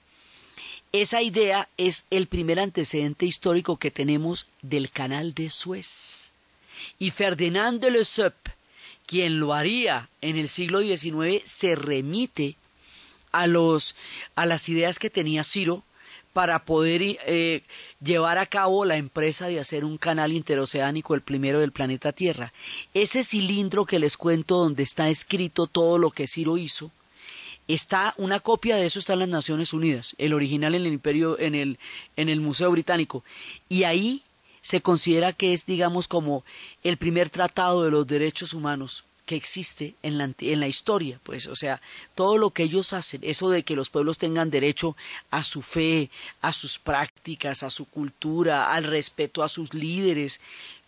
[0.93, 6.31] esa idea es el primer antecedente histórico que tenemos del canal de Suez.
[7.01, 8.53] Y Ferdinand de Lesseps,
[9.07, 12.57] quien lo haría en el siglo XIX, se remite
[13.33, 13.97] a, los,
[14.37, 15.83] a las ideas que tenía Ciro
[16.35, 17.63] para poder eh,
[18.03, 22.53] llevar a cabo la empresa de hacer un canal interoceánico, el primero del planeta Tierra.
[22.93, 26.91] Ese cilindro que les cuento donde está escrito todo lo que Ciro hizo,
[27.67, 31.39] Está una copia de eso está en las Naciones Unidas, el original en el Imperio,
[31.39, 31.79] en el,
[32.15, 33.25] en el Museo Británico.
[33.71, 34.21] Y ahí
[34.61, 36.45] se considera que es, digamos, como
[36.83, 41.47] el primer tratado de los derechos humanos que existe en la, en la historia, pues,
[41.47, 41.81] o sea,
[42.15, 44.97] todo lo que ellos hacen, eso de que los pueblos tengan derecho
[45.31, 46.11] a su fe,
[46.43, 50.41] a sus prácticas, a su cultura, al respeto a sus líderes,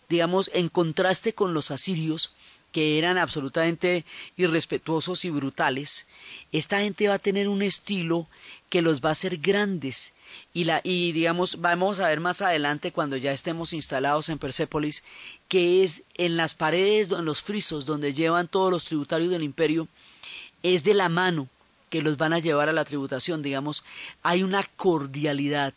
[0.07, 2.31] digamos, en contraste con los asirios,
[2.71, 6.05] que eran absolutamente irrespetuosos y brutales,
[6.51, 8.27] esta gente va a tener un estilo
[8.69, 10.13] que los va a hacer grandes.
[10.53, 15.03] Y, la, y digamos, vamos a ver más adelante cuando ya estemos instalados en Persépolis,
[15.47, 19.87] que es en las paredes, en los frisos donde llevan todos los tributarios del imperio,
[20.63, 21.47] es de la mano
[21.89, 23.83] que los van a llevar a la tributación, digamos,
[24.23, 25.73] hay una cordialidad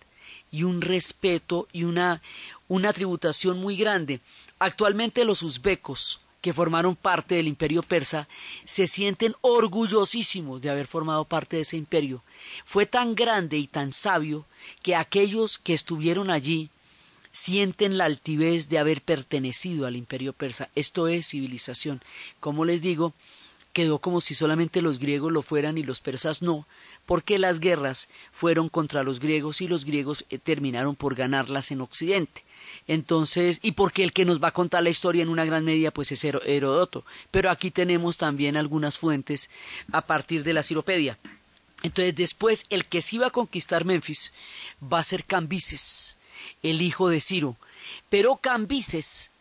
[0.51, 2.21] y un respeto y una,
[2.69, 4.21] una tributación muy grande.
[4.59, 8.29] Actualmente los uzbecos, que formaron parte del imperio persa
[8.65, 12.23] se sienten orgullosísimos de haber formado parte de ese imperio.
[12.65, 14.47] Fue tan grande y tan sabio
[14.83, 16.71] que aquellos que estuvieron allí
[17.33, 20.69] sienten la altivez de haber pertenecido al imperio persa.
[20.75, 22.03] Esto es civilización.
[22.41, 23.13] Como les digo,
[23.73, 26.67] quedó como si solamente los griegos lo fueran y los persas no,
[27.11, 31.81] porque las guerras fueron contra los griegos y los griegos eh, terminaron por ganarlas en
[31.81, 32.45] Occidente.
[32.87, 35.91] Entonces, y porque el que nos va a contar la historia en una gran medida,
[35.91, 37.05] pues es Herodoto.
[37.33, 39.51] Pero aquí tenemos también algunas fuentes
[39.91, 41.19] a partir de la Ciropedia.
[41.83, 44.33] Entonces, después, el que sí va a conquistar Memphis
[44.81, 46.17] va a ser Cambises,
[46.63, 47.57] el hijo de Ciro.
[48.09, 49.33] Pero Cambises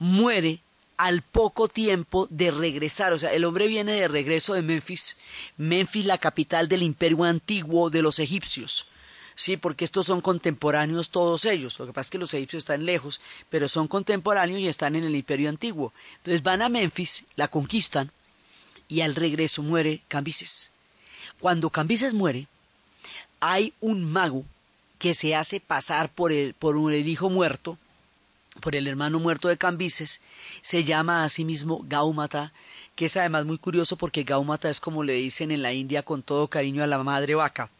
[0.00, 0.58] muere
[1.02, 5.16] al poco tiempo de regresar, o sea, el hombre viene de regreso de Memphis,
[5.56, 8.86] Memphis la capital del imperio antiguo de los egipcios,
[9.34, 12.86] sí, porque estos son contemporáneos todos ellos, lo que pasa es que los egipcios están
[12.86, 15.92] lejos, pero son contemporáneos y están en el imperio antiguo.
[16.18, 18.12] Entonces van a Memphis, la conquistan
[18.86, 20.70] y al regreso muere Cambises.
[21.40, 22.46] Cuando Cambises muere,
[23.40, 24.44] hay un mago
[25.00, 27.76] que se hace pasar por el, por el hijo muerto,
[28.60, 30.20] por el hermano muerto de Cambises,
[30.60, 32.52] se llama a sí mismo Gaumata,
[32.94, 36.22] que es además muy curioso porque Gaumata es como le dicen en la India con
[36.22, 37.70] todo cariño a la madre vaca.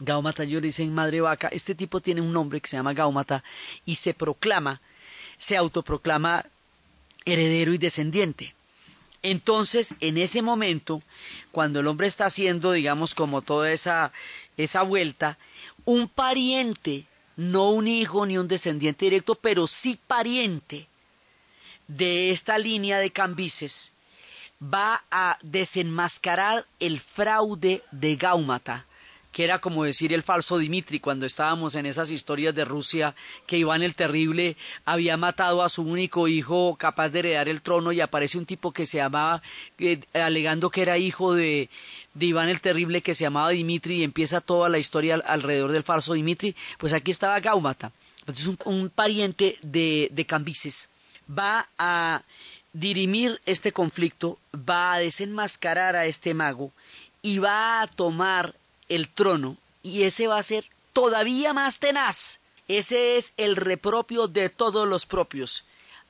[0.00, 1.48] Gaumata ellos le dicen madre vaca.
[1.48, 3.44] Este tipo tiene un nombre que se llama Gaumata
[3.84, 4.80] y se proclama,
[5.38, 6.44] se autoproclama
[7.24, 8.54] heredero y descendiente.
[9.22, 11.02] Entonces, en ese momento,
[11.50, 14.12] cuando el hombre está haciendo, digamos, como toda esa,
[14.58, 15.38] esa vuelta,
[15.86, 17.06] un pariente
[17.36, 20.86] no un hijo ni un descendiente directo, pero sí pariente
[21.88, 23.92] de esta línea de Cambises,
[24.62, 28.86] va a desenmascarar el fraude de Gaumata,
[29.32, 31.00] que era como decir el falso Dimitri.
[31.00, 33.14] Cuando estábamos en esas historias de Rusia
[33.46, 37.92] que Iván el Terrible había matado a su único hijo capaz de heredar el trono
[37.92, 39.42] y aparece un tipo que se llamaba,
[39.78, 41.68] eh, alegando que era hijo de,
[42.14, 45.82] de Iván el Terrible que se llamaba Dimitri y empieza toda la historia alrededor del
[45.82, 50.88] falso Dimitri, pues aquí estaba Gaumata, entonces un, pariente de, de Cambises,
[51.28, 52.22] va a
[52.72, 56.72] dirimir este conflicto, va a desenmascarar a este mago
[57.22, 58.54] y va a tomar
[58.88, 62.40] el trono y ese va a ser todavía más tenaz.
[62.66, 65.64] Ese es el repropio de todos los propios.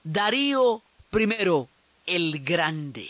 [0.05, 1.67] Darío I,
[2.07, 3.09] el Grande.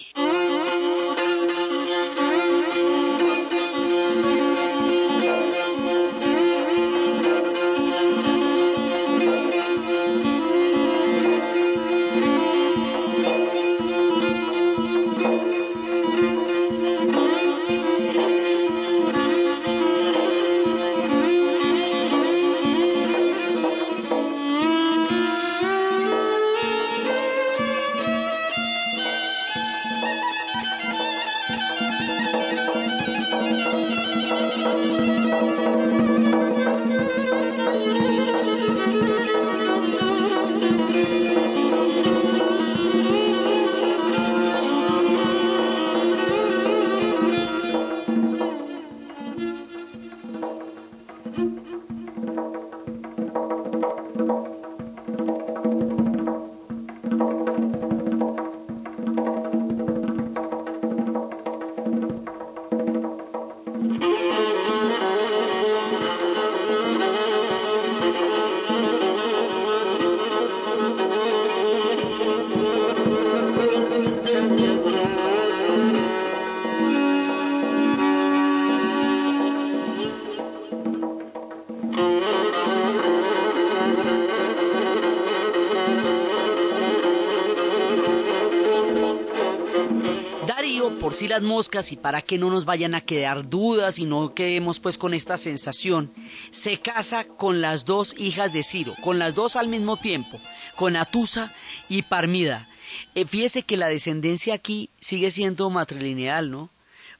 [91.15, 94.81] Si las moscas y para que no nos vayan a quedar dudas y no quedemos
[94.81, 96.13] pues con esta sensación,
[96.51, 100.41] se casa con las dos hijas de Ciro, con las dos al mismo tiempo,
[100.75, 101.55] con Atusa
[101.89, 102.69] y Parmida.
[103.15, 106.71] Eh, fíjese que la descendencia aquí sigue siendo matrilineal, ¿no?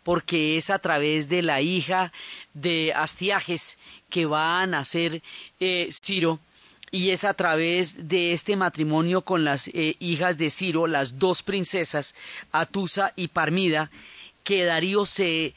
[0.03, 2.13] Porque es a través de la hija
[2.53, 3.79] de Astiages
[4.11, 5.23] que va a nacer
[5.61, 6.41] eh, Ciro
[6.95, 11.43] y es a través de este matrimonio con las eh, hijas de Ciro, las dos
[11.43, 12.15] princesas,
[12.53, 13.91] Atusa y Parmida,
[14.45, 15.55] que Darío se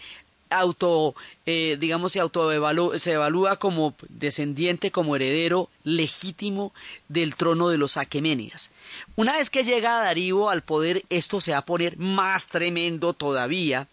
[0.49, 1.13] auto,
[1.45, 6.73] eh, digamos, se autoevalúa, se evalúa como descendiente, como heredero legítimo
[7.07, 8.71] del trono de los Aqueménidas.
[9.15, 13.87] Una vez que llega Darío al poder, esto se va a poner más tremendo todavía,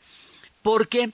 [0.63, 1.11] porque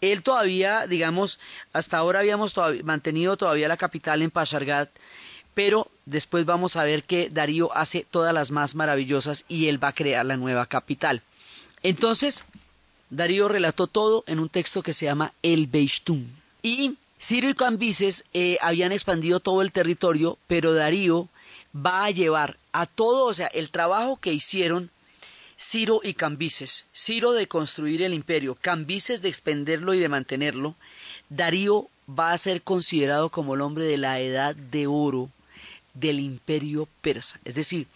[0.00, 1.38] él todavía, digamos,
[1.74, 2.54] hasta ahora habíamos
[2.84, 4.88] mantenido todavía la capital en Pasargat,
[5.58, 9.88] pero después vamos a ver que Darío hace todas las más maravillosas y él va
[9.88, 11.20] a crear la nueva capital.
[11.82, 12.44] Entonces,
[13.10, 16.26] Darío relató todo en un texto que se llama El Beistum.
[16.62, 21.28] Y Ciro y Cambises eh, habían expandido todo el territorio, pero Darío
[21.74, 24.90] va a llevar a todo, o sea, el trabajo que hicieron
[25.58, 30.76] Ciro y Cambises, Ciro de construir el imperio, Cambises de expenderlo y de mantenerlo,
[31.28, 35.30] Darío va a ser considerado como el hombre de la edad de oro
[36.00, 37.40] del imperio persa.
[37.44, 37.86] Es decir,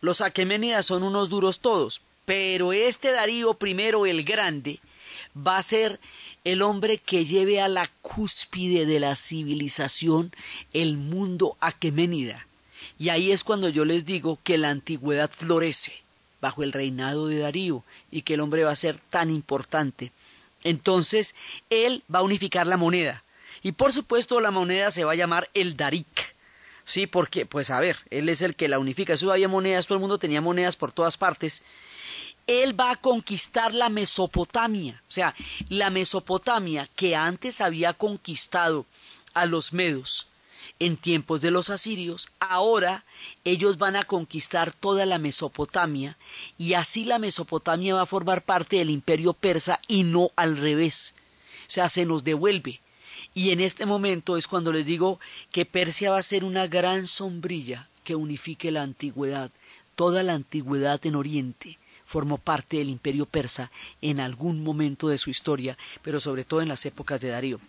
[0.00, 4.80] los aqueménidas son unos duros todos, pero este Darío I el Grande
[5.36, 6.00] va a ser
[6.44, 10.32] el hombre que lleve a la cúspide de la civilización
[10.72, 12.46] el mundo aqueménida.
[12.98, 16.02] Y ahí es cuando yo les digo que la antigüedad florece
[16.40, 20.12] bajo el reinado de Darío y que el hombre va a ser tan importante.
[20.62, 21.34] Entonces,
[21.70, 23.22] él va a unificar la moneda.
[23.62, 26.33] Y por supuesto la moneda se va a llamar el Darik.
[26.84, 29.14] Sí, porque, pues a ver, él es el que la unifica.
[29.14, 31.62] Eso había monedas, todo el mundo tenía monedas por todas partes.
[32.46, 35.34] Él va a conquistar la Mesopotamia, o sea,
[35.70, 38.84] la Mesopotamia que antes había conquistado
[39.32, 40.26] a los medos
[40.78, 43.04] en tiempos de los asirios, ahora
[43.44, 46.18] ellos van a conquistar toda la Mesopotamia
[46.58, 51.14] y así la Mesopotamia va a formar parte del imperio persa y no al revés.
[51.66, 52.80] O sea, se nos devuelve.
[53.34, 55.18] Y en este momento es cuando les digo
[55.50, 59.50] que Persia va a ser una gran sombrilla que unifique la antigüedad.
[59.96, 65.30] Toda la antigüedad en Oriente formó parte del imperio persa en algún momento de su
[65.30, 67.60] historia, pero sobre todo en las épocas de Darío.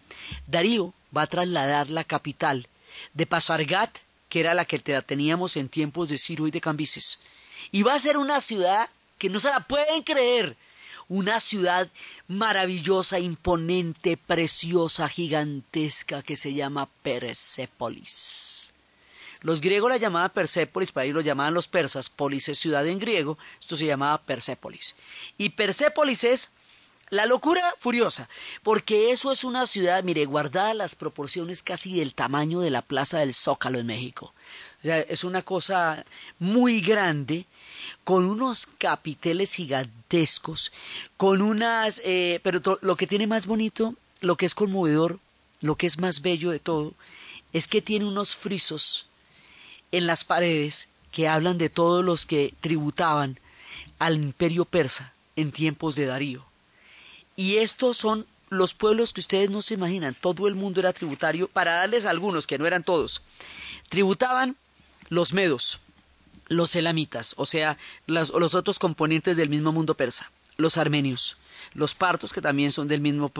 [0.45, 2.67] Darío va a trasladar la capital
[3.13, 3.97] de Pasargat,
[4.29, 7.19] que era la que teníamos en tiempos de Ciro y de Cambises,
[7.71, 10.57] y va a ser una ciudad que no se la pueden creer,
[11.07, 11.89] una ciudad
[12.27, 18.73] maravillosa, imponente, preciosa, gigantesca que se llama Persépolis.
[19.41, 22.97] Los griegos la llamaban Persépolis, para ellos lo llamaban los persas, polis es ciudad en
[22.97, 24.95] griego, esto se llamaba Persépolis.
[25.37, 26.49] Y Persépolis es
[27.09, 28.27] la locura furiosa,
[28.63, 33.19] porque eso es una ciudad, mire, guardada las proporciones casi del tamaño de la plaza
[33.19, 34.33] del Zócalo en México.
[34.79, 36.05] O sea, es una cosa
[36.39, 37.45] muy grande
[38.03, 40.71] con unos capiteles gigantescos,
[41.17, 42.01] con unas...
[42.05, 45.19] Eh, pero lo que tiene más bonito, lo que es conmovedor,
[45.61, 46.93] lo que es más bello de todo,
[47.53, 49.07] es que tiene unos frisos
[49.91, 53.39] en las paredes que hablan de todos los que tributaban
[53.99, 56.43] al imperio persa en tiempos de Darío.
[57.35, 61.47] Y estos son los pueblos que ustedes no se imaginan, todo el mundo era tributario,
[61.47, 63.21] para darles algunos, que no eran todos.
[63.89, 64.55] Tributaban
[65.09, 65.79] los medos,
[66.47, 67.77] los elamitas, o sea,
[68.07, 71.37] los otros componentes del mismo mundo persa, los armenios,
[71.73, 73.31] los partos, que también son del mismo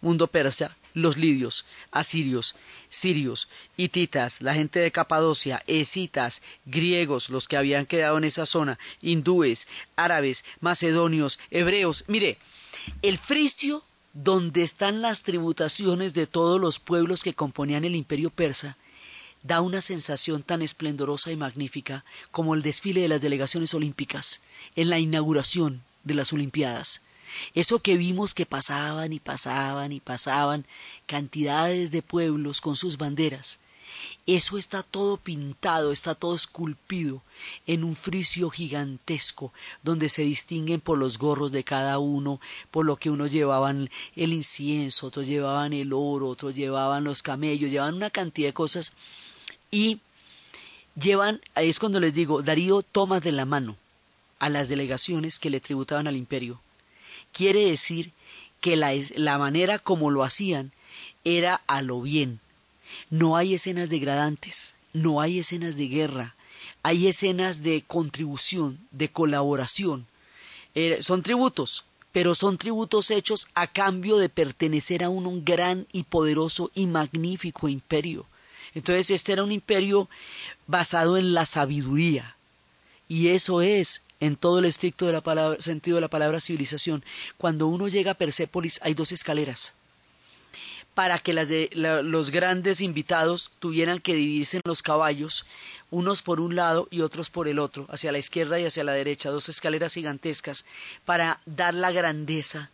[0.00, 2.54] mundo persa, los lidios, asirios,
[2.90, 8.78] sirios, hititas, la gente de Capadocia, esitas, griegos, los que habían quedado en esa zona,
[9.00, 12.04] hindúes, árabes, macedonios, hebreos.
[12.08, 12.38] Mire,
[13.00, 18.76] el fricio, donde están las tributaciones de todos los pueblos que componían el imperio persa,
[19.42, 24.40] da una sensación tan esplendorosa y magnífica como el desfile de las delegaciones olímpicas
[24.76, 27.00] en la inauguración de las Olimpiadas.
[27.54, 30.66] Eso que vimos que pasaban y pasaban y pasaban
[31.06, 33.58] cantidades de pueblos con sus banderas.
[34.26, 37.22] Eso está todo pintado, está todo esculpido
[37.66, 42.40] en un friso gigantesco, donde se distinguen por los gorros de cada uno,
[42.70, 47.70] por lo que unos llevaban el incienso, otros llevaban el oro, otros llevaban los camellos,
[47.70, 48.92] llevaban una cantidad de cosas
[49.72, 49.98] y
[50.94, 53.76] llevan, ahí es cuando les digo, Darío toma de la mano
[54.38, 56.60] a las delegaciones que le tributaban al imperio.
[57.32, 58.12] Quiere decir
[58.60, 60.70] que la, la manera como lo hacían
[61.24, 62.40] era a lo bien.
[63.10, 66.36] No hay escenas degradantes, no hay escenas de guerra,
[66.82, 70.06] hay escenas de contribución, de colaboración.
[70.74, 76.02] Eh, son tributos, pero son tributos hechos a cambio de pertenecer a un gran y
[76.02, 78.26] poderoso y magnífico imperio.
[78.74, 80.08] Entonces este era un imperio
[80.66, 82.36] basado en la sabiduría.
[83.08, 87.04] Y eso es, en todo el estricto de la palabra, sentido de la palabra civilización.
[87.36, 89.74] Cuando uno llega a Persépolis hay dos escaleras
[90.94, 95.46] para que los grandes invitados tuvieran que dividirse en los caballos,
[95.90, 98.92] unos por un lado y otros por el otro, hacia la izquierda y hacia la
[98.92, 100.66] derecha, dos escaleras gigantescas,
[101.04, 102.70] para dar la grandeza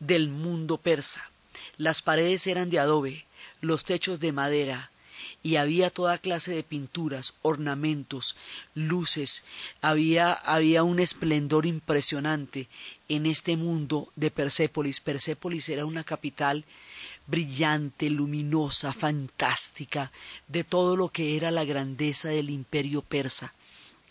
[0.00, 1.30] del mundo persa.
[1.78, 3.24] Las paredes eran de adobe,
[3.62, 4.90] los techos de madera,
[5.42, 8.36] y había toda clase de pinturas, ornamentos,
[8.74, 9.44] luces,
[9.80, 12.68] había, había un esplendor impresionante
[13.08, 15.00] en este mundo de Persépolis.
[15.00, 16.64] Persépolis era una capital
[17.26, 20.12] brillante, luminosa, fantástica,
[20.48, 23.52] de todo lo que era la grandeza del imperio persa.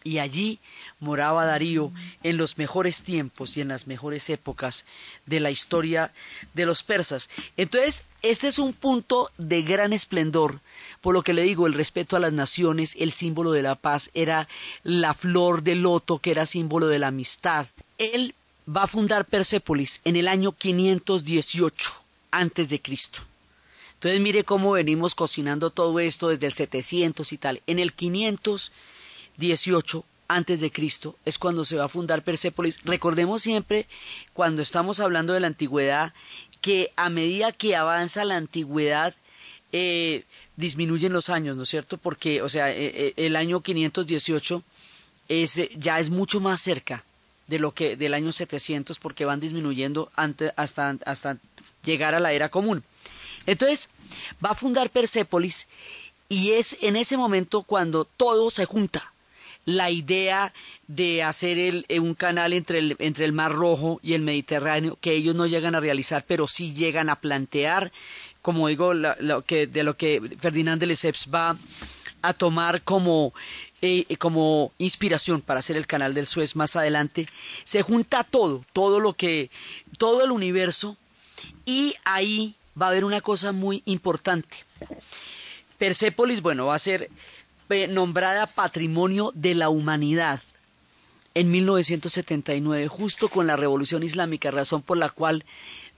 [0.03, 0.59] Y allí
[0.99, 1.91] moraba Darío
[2.23, 4.85] en los mejores tiempos y en las mejores épocas
[5.27, 6.11] de la historia
[6.55, 7.29] de los persas.
[7.55, 10.59] Entonces, este es un punto de gran esplendor,
[11.01, 14.11] por lo que le digo, el respeto a las naciones, el símbolo de la paz,
[14.13, 14.47] era
[14.83, 17.67] la flor del loto que era símbolo de la amistad.
[17.97, 18.35] Él
[18.67, 21.93] va a fundar Persépolis en el año 518
[22.31, 23.21] antes de Cristo.
[23.95, 27.61] Entonces mire cómo venimos cocinando todo esto desde el 700 y tal.
[27.67, 32.79] En el 518 antes de Cristo es cuando se va a fundar Persépolis.
[32.83, 33.87] Recordemos siempre
[34.33, 36.13] cuando estamos hablando de la antigüedad
[36.61, 39.13] que a medida que avanza la antigüedad
[39.71, 40.23] eh,
[40.55, 41.97] disminuyen los años, ¿no es cierto?
[41.97, 44.63] Porque, o sea, eh, eh, el año 518
[45.27, 47.03] es, ya es mucho más cerca
[47.47, 51.37] de lo que del año 700 porque van disminuyendo hasta, hasta
[51.83, 52.83] llegar a la era común.
[53.45, 53.89] Entonces,
[54.43, 55.67] va a fundar Persépolis
[56.29, 59.10] y es en ese momento cuando todo se junta.
[59.65, 60.53] La idea
[60.87, 64.97] de hacer el, eh, un canal entre el, entre el Mar Rojo y el Mediterráneo,
[64.99, 67.91] que ellos no llegan a realizar, pero sí llegan a plantear,
[68.41, 71.55] como digo, lo que, de lo que Ferdinand de Lesseps va
[72.21, 73.33] a tomar como,
[73.81, 77.27] eh, como inspiración para hacer el canal del Suez más adelante,
[77.63, 79.49] se junta todo, todo lo que,
[79.97, 80.97] todo el universo
[81.65, 84.57] y ahí va a haber una cosa muy importante.
[85.77, 87.09] Persépolis, bueno, va a ser
[87.89, 90.41] nombrada Patrimonio de la Humanidad
[91.33, 95.45] en 1979, justo con la Revolución Islámica, razón por la cual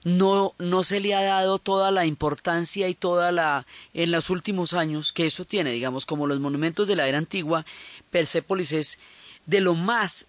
[0.04, 4.74] no, no se le ha dado toda la importancia y toda la en los últimos
[4.74, 7.66] años que eso tiene, digamos, como los monumentos de la era antigua,
[8.10, 8.98] Persépolis es
[9.46, 10.26] de lo más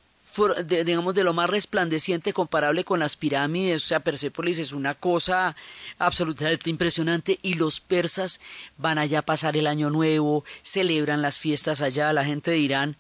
[0.66, 5.56] digamos, de lo más resplandeciente comparable con las pirámides, o sea, Persépolis es una cosa
[5.98, 8.42] absolutamente impresionante y los persas
[8.78, 12.98] van allá a pasar el año nuevo, celebran las fiestas allá, la gente de Irán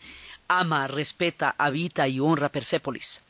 [0.47, 3.21] ama, respeta, habita y honra Persépolis.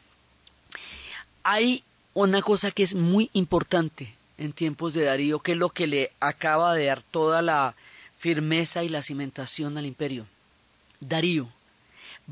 [1.44, 1.84] Hay
[2.14, 6.12] una cosa que es muy importante en tiempos de Darío, que es lo que le
[6.20, 7.76] acaba de dar toda la
[8.18, 10.26] firmeza y la cimentación al imperio.
[11.00, 11.50] Darío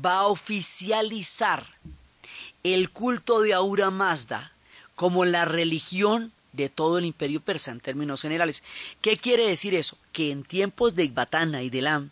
[0.02, 1.66] va a oficializar
[2.62, 4.52] el culto de Aura Mazda
[4.96, 8.62] como la religión de todo el imperio persa en términos generales.
[9.00, 9.98] ¿Qué quiere decir eso?
[10.12, 12.10] Que en tiempos de Ecbatana y de Lam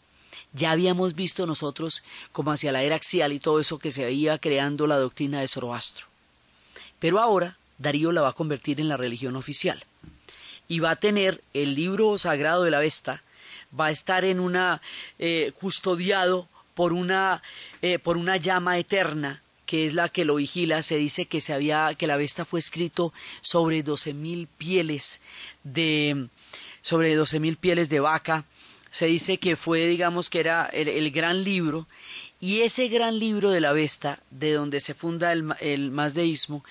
[0.53, 2.03] ya habíamos visto nosotros
[2.33, 5.49] como hacia la era axial y todo eso que se veía creando la doctrina de
[5.49, 6.07] Zoroastro.
[6.99, 9.85] Pero ahora Darío la va a convertir en la religión oficial
[10.68, 13.22] y va a tener el libro sagrado de la Vesta,
[13.78, 14.80] va a estar en una
[15.18, 17.43] eh, custodiado por una,
[17.81, 19.43] eh, por una llama eterna
[19.73, 22.61] que es la que lo vigila, se dice que se había, que la Vesta fue
[22.61, 23.11] escrito
[23.41, 25.23] sobre doce mil pieles
[25.64, 26.27] de,
[26.83, 28.45] sobre doce mil pieles de vaca.
[28.91, 31.87] Se dice que fue, digamos, que era el, gran libro,
[32.39, 36.62] y ese gran libro de la Vesta, de donde se funda el, el masdeísmo,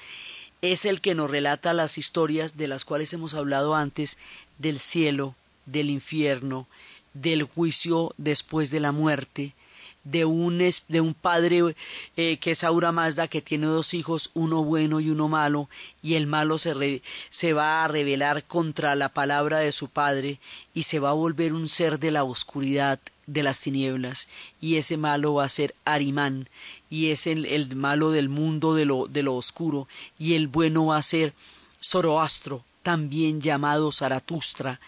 [0.62, 4.20] es el que nos relata las historias de las cuales hemos hablado antes,
[4.60, 5.34] del cielo,
[5.66, 6.68] del infierno,
[7.16, 9.56] del juicio después de la muerte,
[10.04, 11.76] de un, de un padre
[12.18, 15.70] eh, que es Aura Mazda, que tiene dos hijos, uno bueno y uno malo,
[16.02, 20.40] y el malo se, se va a rebelar contra la palabra de su padre
[20.74, 24.28] y se va a volver un ser de la oscuridad, de las tinieblas,
[24.60, 26.50] y ese malo va a ser Arimán,
[26.90, 29.88] y es el, el malo del mundo de lo, de lo oscuro,
[30.18, 31.34] y el bueno va a ser
[31.82, 34.80] Zoroastro, también llamado Zaratustra,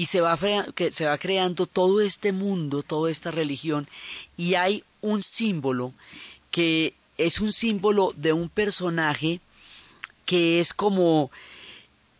[0.00, 0.38] y se va,
[0.74, 3.86] que se va creando todo este mundo, toda esta religión,
[4.34, 5.92] y hay un símbolo
[6.50, 9.40] que es un símbolo de un personaje
[10.24, 11.30] que es como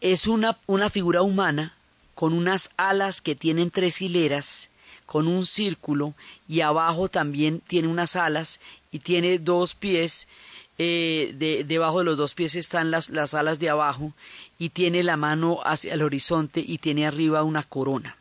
[0.03, 1.75] es una, una figura humana
[2.15, 4.69] con unas alas que tienen tres hileras,
[5.07, 6.13] con un círculo,
[6.47, 8.61] y abajo también tiene unas alas
[8.93, 10.29] y tiene dos pies
[10.77, 14.13] eh, de, debajo de los dos pies están las, las alas de abajo
[14.61, 18.17] y tiene la mano hacia el horizonte y tiene arriba una corona.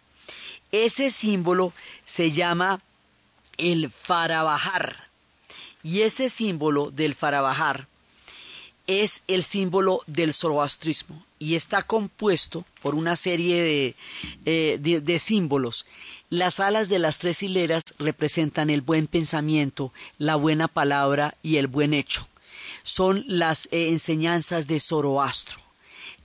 [0.72, 1.74] Ese símbolo
[2.06, 2.82] se llama
[3.58, 5.10] el farabajar.
[5.84, 7.88] Y ese símbolo del farabajar
[8.88, 13.96] es el símbolo del zoroastrismo y está compuesto por una serie de,
[14.46, 15.86] eh, símbolos.
[16.30, 21.68] Las alas de las tres hileras representan el buen pensamiento, la buena palabra y el
[21.68, 22.28] buen hecho.
[22.84, 25.69] Son las eh, enseñanzas de Zoroastro.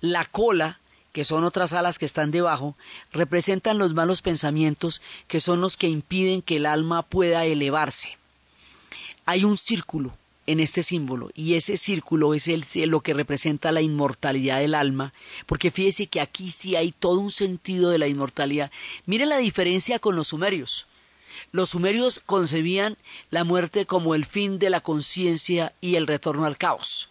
[0.05, 0.81] La cola,
[1.15, 2.77] que son otras alas que están debajo,
[3.11, 8.19] representan los malos pensamientos, que son los que impiden que el alma pueda elevarse.
[9.25, 10.15] Hay un círculo
[10.47, 15.15] en este símbolo y ese círculo es el, lo que representa la inmortalidad del alma,
[15.47, 18.71] porque fíjese que aquí sí hay todo un sentido de la inmortalidad.
[19.07, 20.85] Mire la diferencia con los sumerios.
[21.51, 22.99] Los sumerios concebían
[23.31, 27.09] la muerte como el fin de la conciencia y el retorno al caos.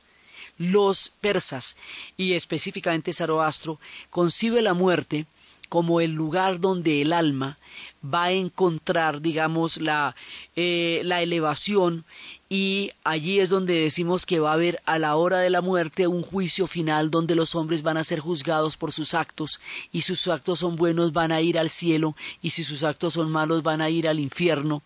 [0.57, 1.75] Los persas,
[2.17, 3.79] y específicamente Zoroastro,
[4.09, 5.25] concibe la muerte
[5.69, 7.57] como el lugar donde el alma
[8.05, 10.15] va a encontrar, digamos, la,
[10.55, 12.05] eh, la elevación
[12.47, 16.05] y allí es donde decimos que va a haber a la hora de la muerte
[16.05, 19.59] un juicio final donde los hombres van a ser juzgados por sus actos
[19.91, 23.31] y sus actos son buenos van a ir al cielo y si sus actos son
[23.31, 24.83] malos van a ir al infierno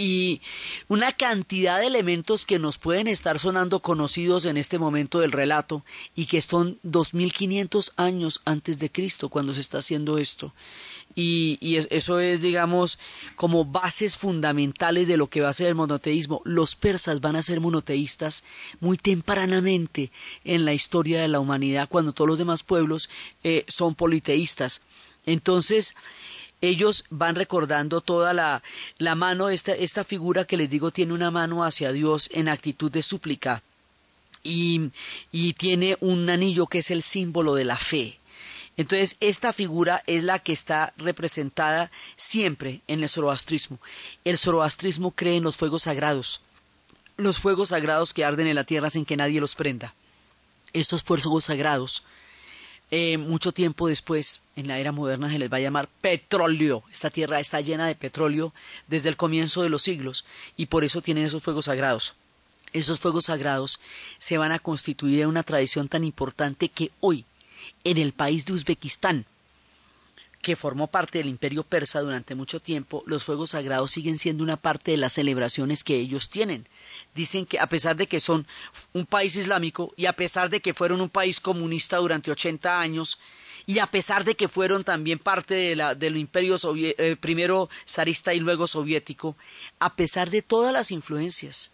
[0.00, 0.40] y
[0.88, 5.84] una cantidad de elementos que nos pueden estar sonando conocidos en este momento del relato
[6.16, 10.54] y que son 2500 años antes de Cristo cuando se está haciendo esto.
[11.14, 12.98] Y, y, eso es, digamos,
[13.36, 16.40] como bases fundamentales de lo que va a ser el monoteísmo.
[16.44, 18.44] Los persas van a ser monoteístas
[18.78, 20.12] muy tempranamente
[20.44, 23.10] en la historia de la humanidad, cuando todos los demás pueblos
[23.42, 24.82] eh, son politeístas.
[25.26, 25.94] Entonces,
[26.60, 28.62] ellos van recordando toda la,
[28.98, 32.90] la mano, esta, esta figura que les digo tiene una mano hacia Dios en actitud
[32.90, 33.62] de súplica
[34.42, 34.90] y,
[35.32, 38.18] y tiene un anillo que es el símbolo de la fe.
[38.76, 43.78] Entonces, esta figura es la que está representada siempre en el zoroastrismo.
[44.24, 46.40] El zoroastrismo cree en los fuegos sagrados,
[47.16, 49.94] los fuegos sagrados que arden en la tierra sin que nadie los prenda.
[50.72, 52.04] Estos fuegos sagrados
[52.90, 56.82] eh, mucho tiempo después, en la era moderna, se les va a llamar petróleo.
[56.90, 58.52] Esta tierra está llena de petróleo
[58.88, 60.24] desde el comienzo de los siglos
[60.56, 62.14] y por eso tienen esos fuegos sagrados.
[62.72, 63.80] Esos fuegos sagrados
[64.18, 67.24] se van a constituir en una tradición tan importante que hoy,
[67.84, 69.24] en el país de Uzbekistán,
[70.42, 74.56] que formó parte del imperio persa durante mucho tiempo, los fuegos sagrados siguen siendo una
[74.56, 76.66] parte de las celebraciones que ellos tienen.
[77.14, 78.46] Dicen que a pesar de que son
[78.94, 83.18] un país islámico y a pesar de que fueron un país comunista durante 80 años
[83.66, 88.32] y a pesar de que fueron también parte de la, del imperio eh, primero zarista
[88.32, 89.36] y luego soviético,
[89.78, 91.70] a pesar de todas las influencias,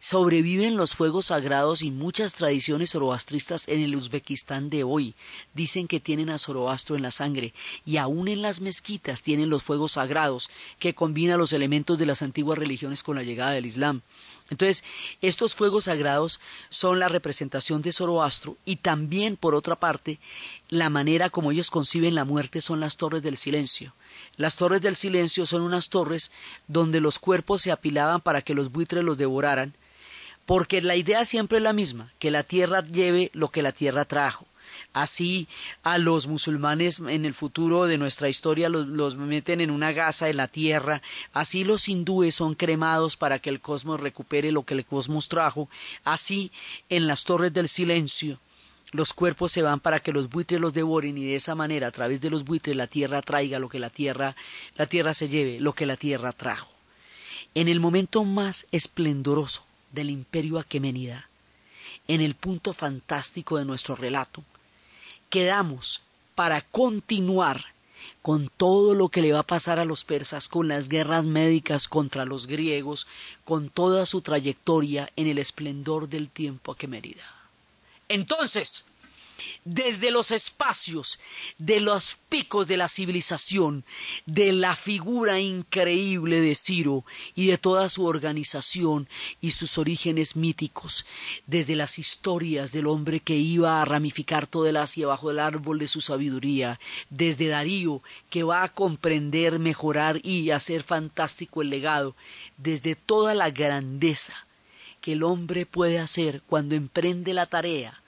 [0.00, 5.16] Sobreviven los fuegos sagrados y muchas tradiciones zoroastristas en el Uzbekistán de hoy.
[5.54, 7.52] Dicen que tienen a Zoroastro en la sangre
[7.84, 12.22] y aún en las mezquitas tienen los fuegos sagrados que combinan los elementos de las
[12.22, 14.02] antiguas religiones con la llegada del Islam.
[14.50, 14.84] Entonces,
[15.20, 16.38] estos fuegos sagrados
[16.70, 20.20] son la representación de Zoroastro y también, por otra parte,
[20.68, 23.94] la manera como ellos conciben la muerte son las torres del silencio.
[24.36, 26.30] Las torres del silencio son unas torres
[26.68, 29.74] donde los cuerpos se apilaban para que los buitres los devoraran
[30.48, 34.06] porque la idea siempre es la misma, que la tierra lleve lo que la tierra
[34.06, 34.46] trajo.
[34.94, 35.46] Así
[35.82, 40.38] a los musulmanes en el futuro de nuestra historia los, meten en una gasa en
[40.38, 41.02] la tierra,
[41.34, 45.68] así los hindúes son cremados para que el cosmos recupere lo que el cosmos trajo,
[46.02, 46.50] así
[46.88, 48.40] en las torres del silencio
[48.92, 51.90] los cuerpos se van para que los buitres los devoren y de esa manera a
[51.90, 54.34] través de los buitres la tierra traiga lo que la tierra
[54.76, 56.72] la tierra se lleve, lo que la tierra trajo.
[57.54, 61.28] En el momento más esplendoroso del imperio aquemenida,
[62.06, 64.42] en el punto fantástico de nuestro relato,
[65.30, 66.00] quedamos
[66.34, 67.64] para continuar
[68.22, 71.88] con todo lo que le va a pasar a los persas, con las guerras médicas
[71.88, 73.06] contra los griegos,
[73.44, 77.24] con toda su trayectoria en el esplendor del tiempo aquemenida.
[78.08, 78.87] Entonces,
[79.64, 81.18] desde los espacios,
[81.58, 83.84] de los picos de la civilización,
[84.26, 89.08] de la figura increíble de Ciro y de toda su organización
[89.40, 91.04] y sus orígenes míticos,
[91.46, 95.78] desde las historias del hombre que iba a ramificar todo el Asia bajo el árbol
[95.78, 96.80] de su sabiduría,
[97.10, 102.14] desde Darío que va a comprender, mejorar y hacer fantástico el legado,
[102.56, 104.46] desde toda la grandeza
[105.00, 108.02] que el hombre puede hacer cuando emprende la tarea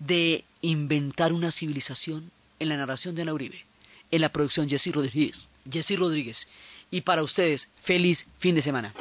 [0.00, 3.64] de inventar una civilización en la narración de Ana Uribe,
[4.10, 5.48] en la producción Jessy Rodríguez.
[5.70, 6.48] Jessy Rodríguez.
[6.90, 8.92] Y para ustedes, feliz fin de semana.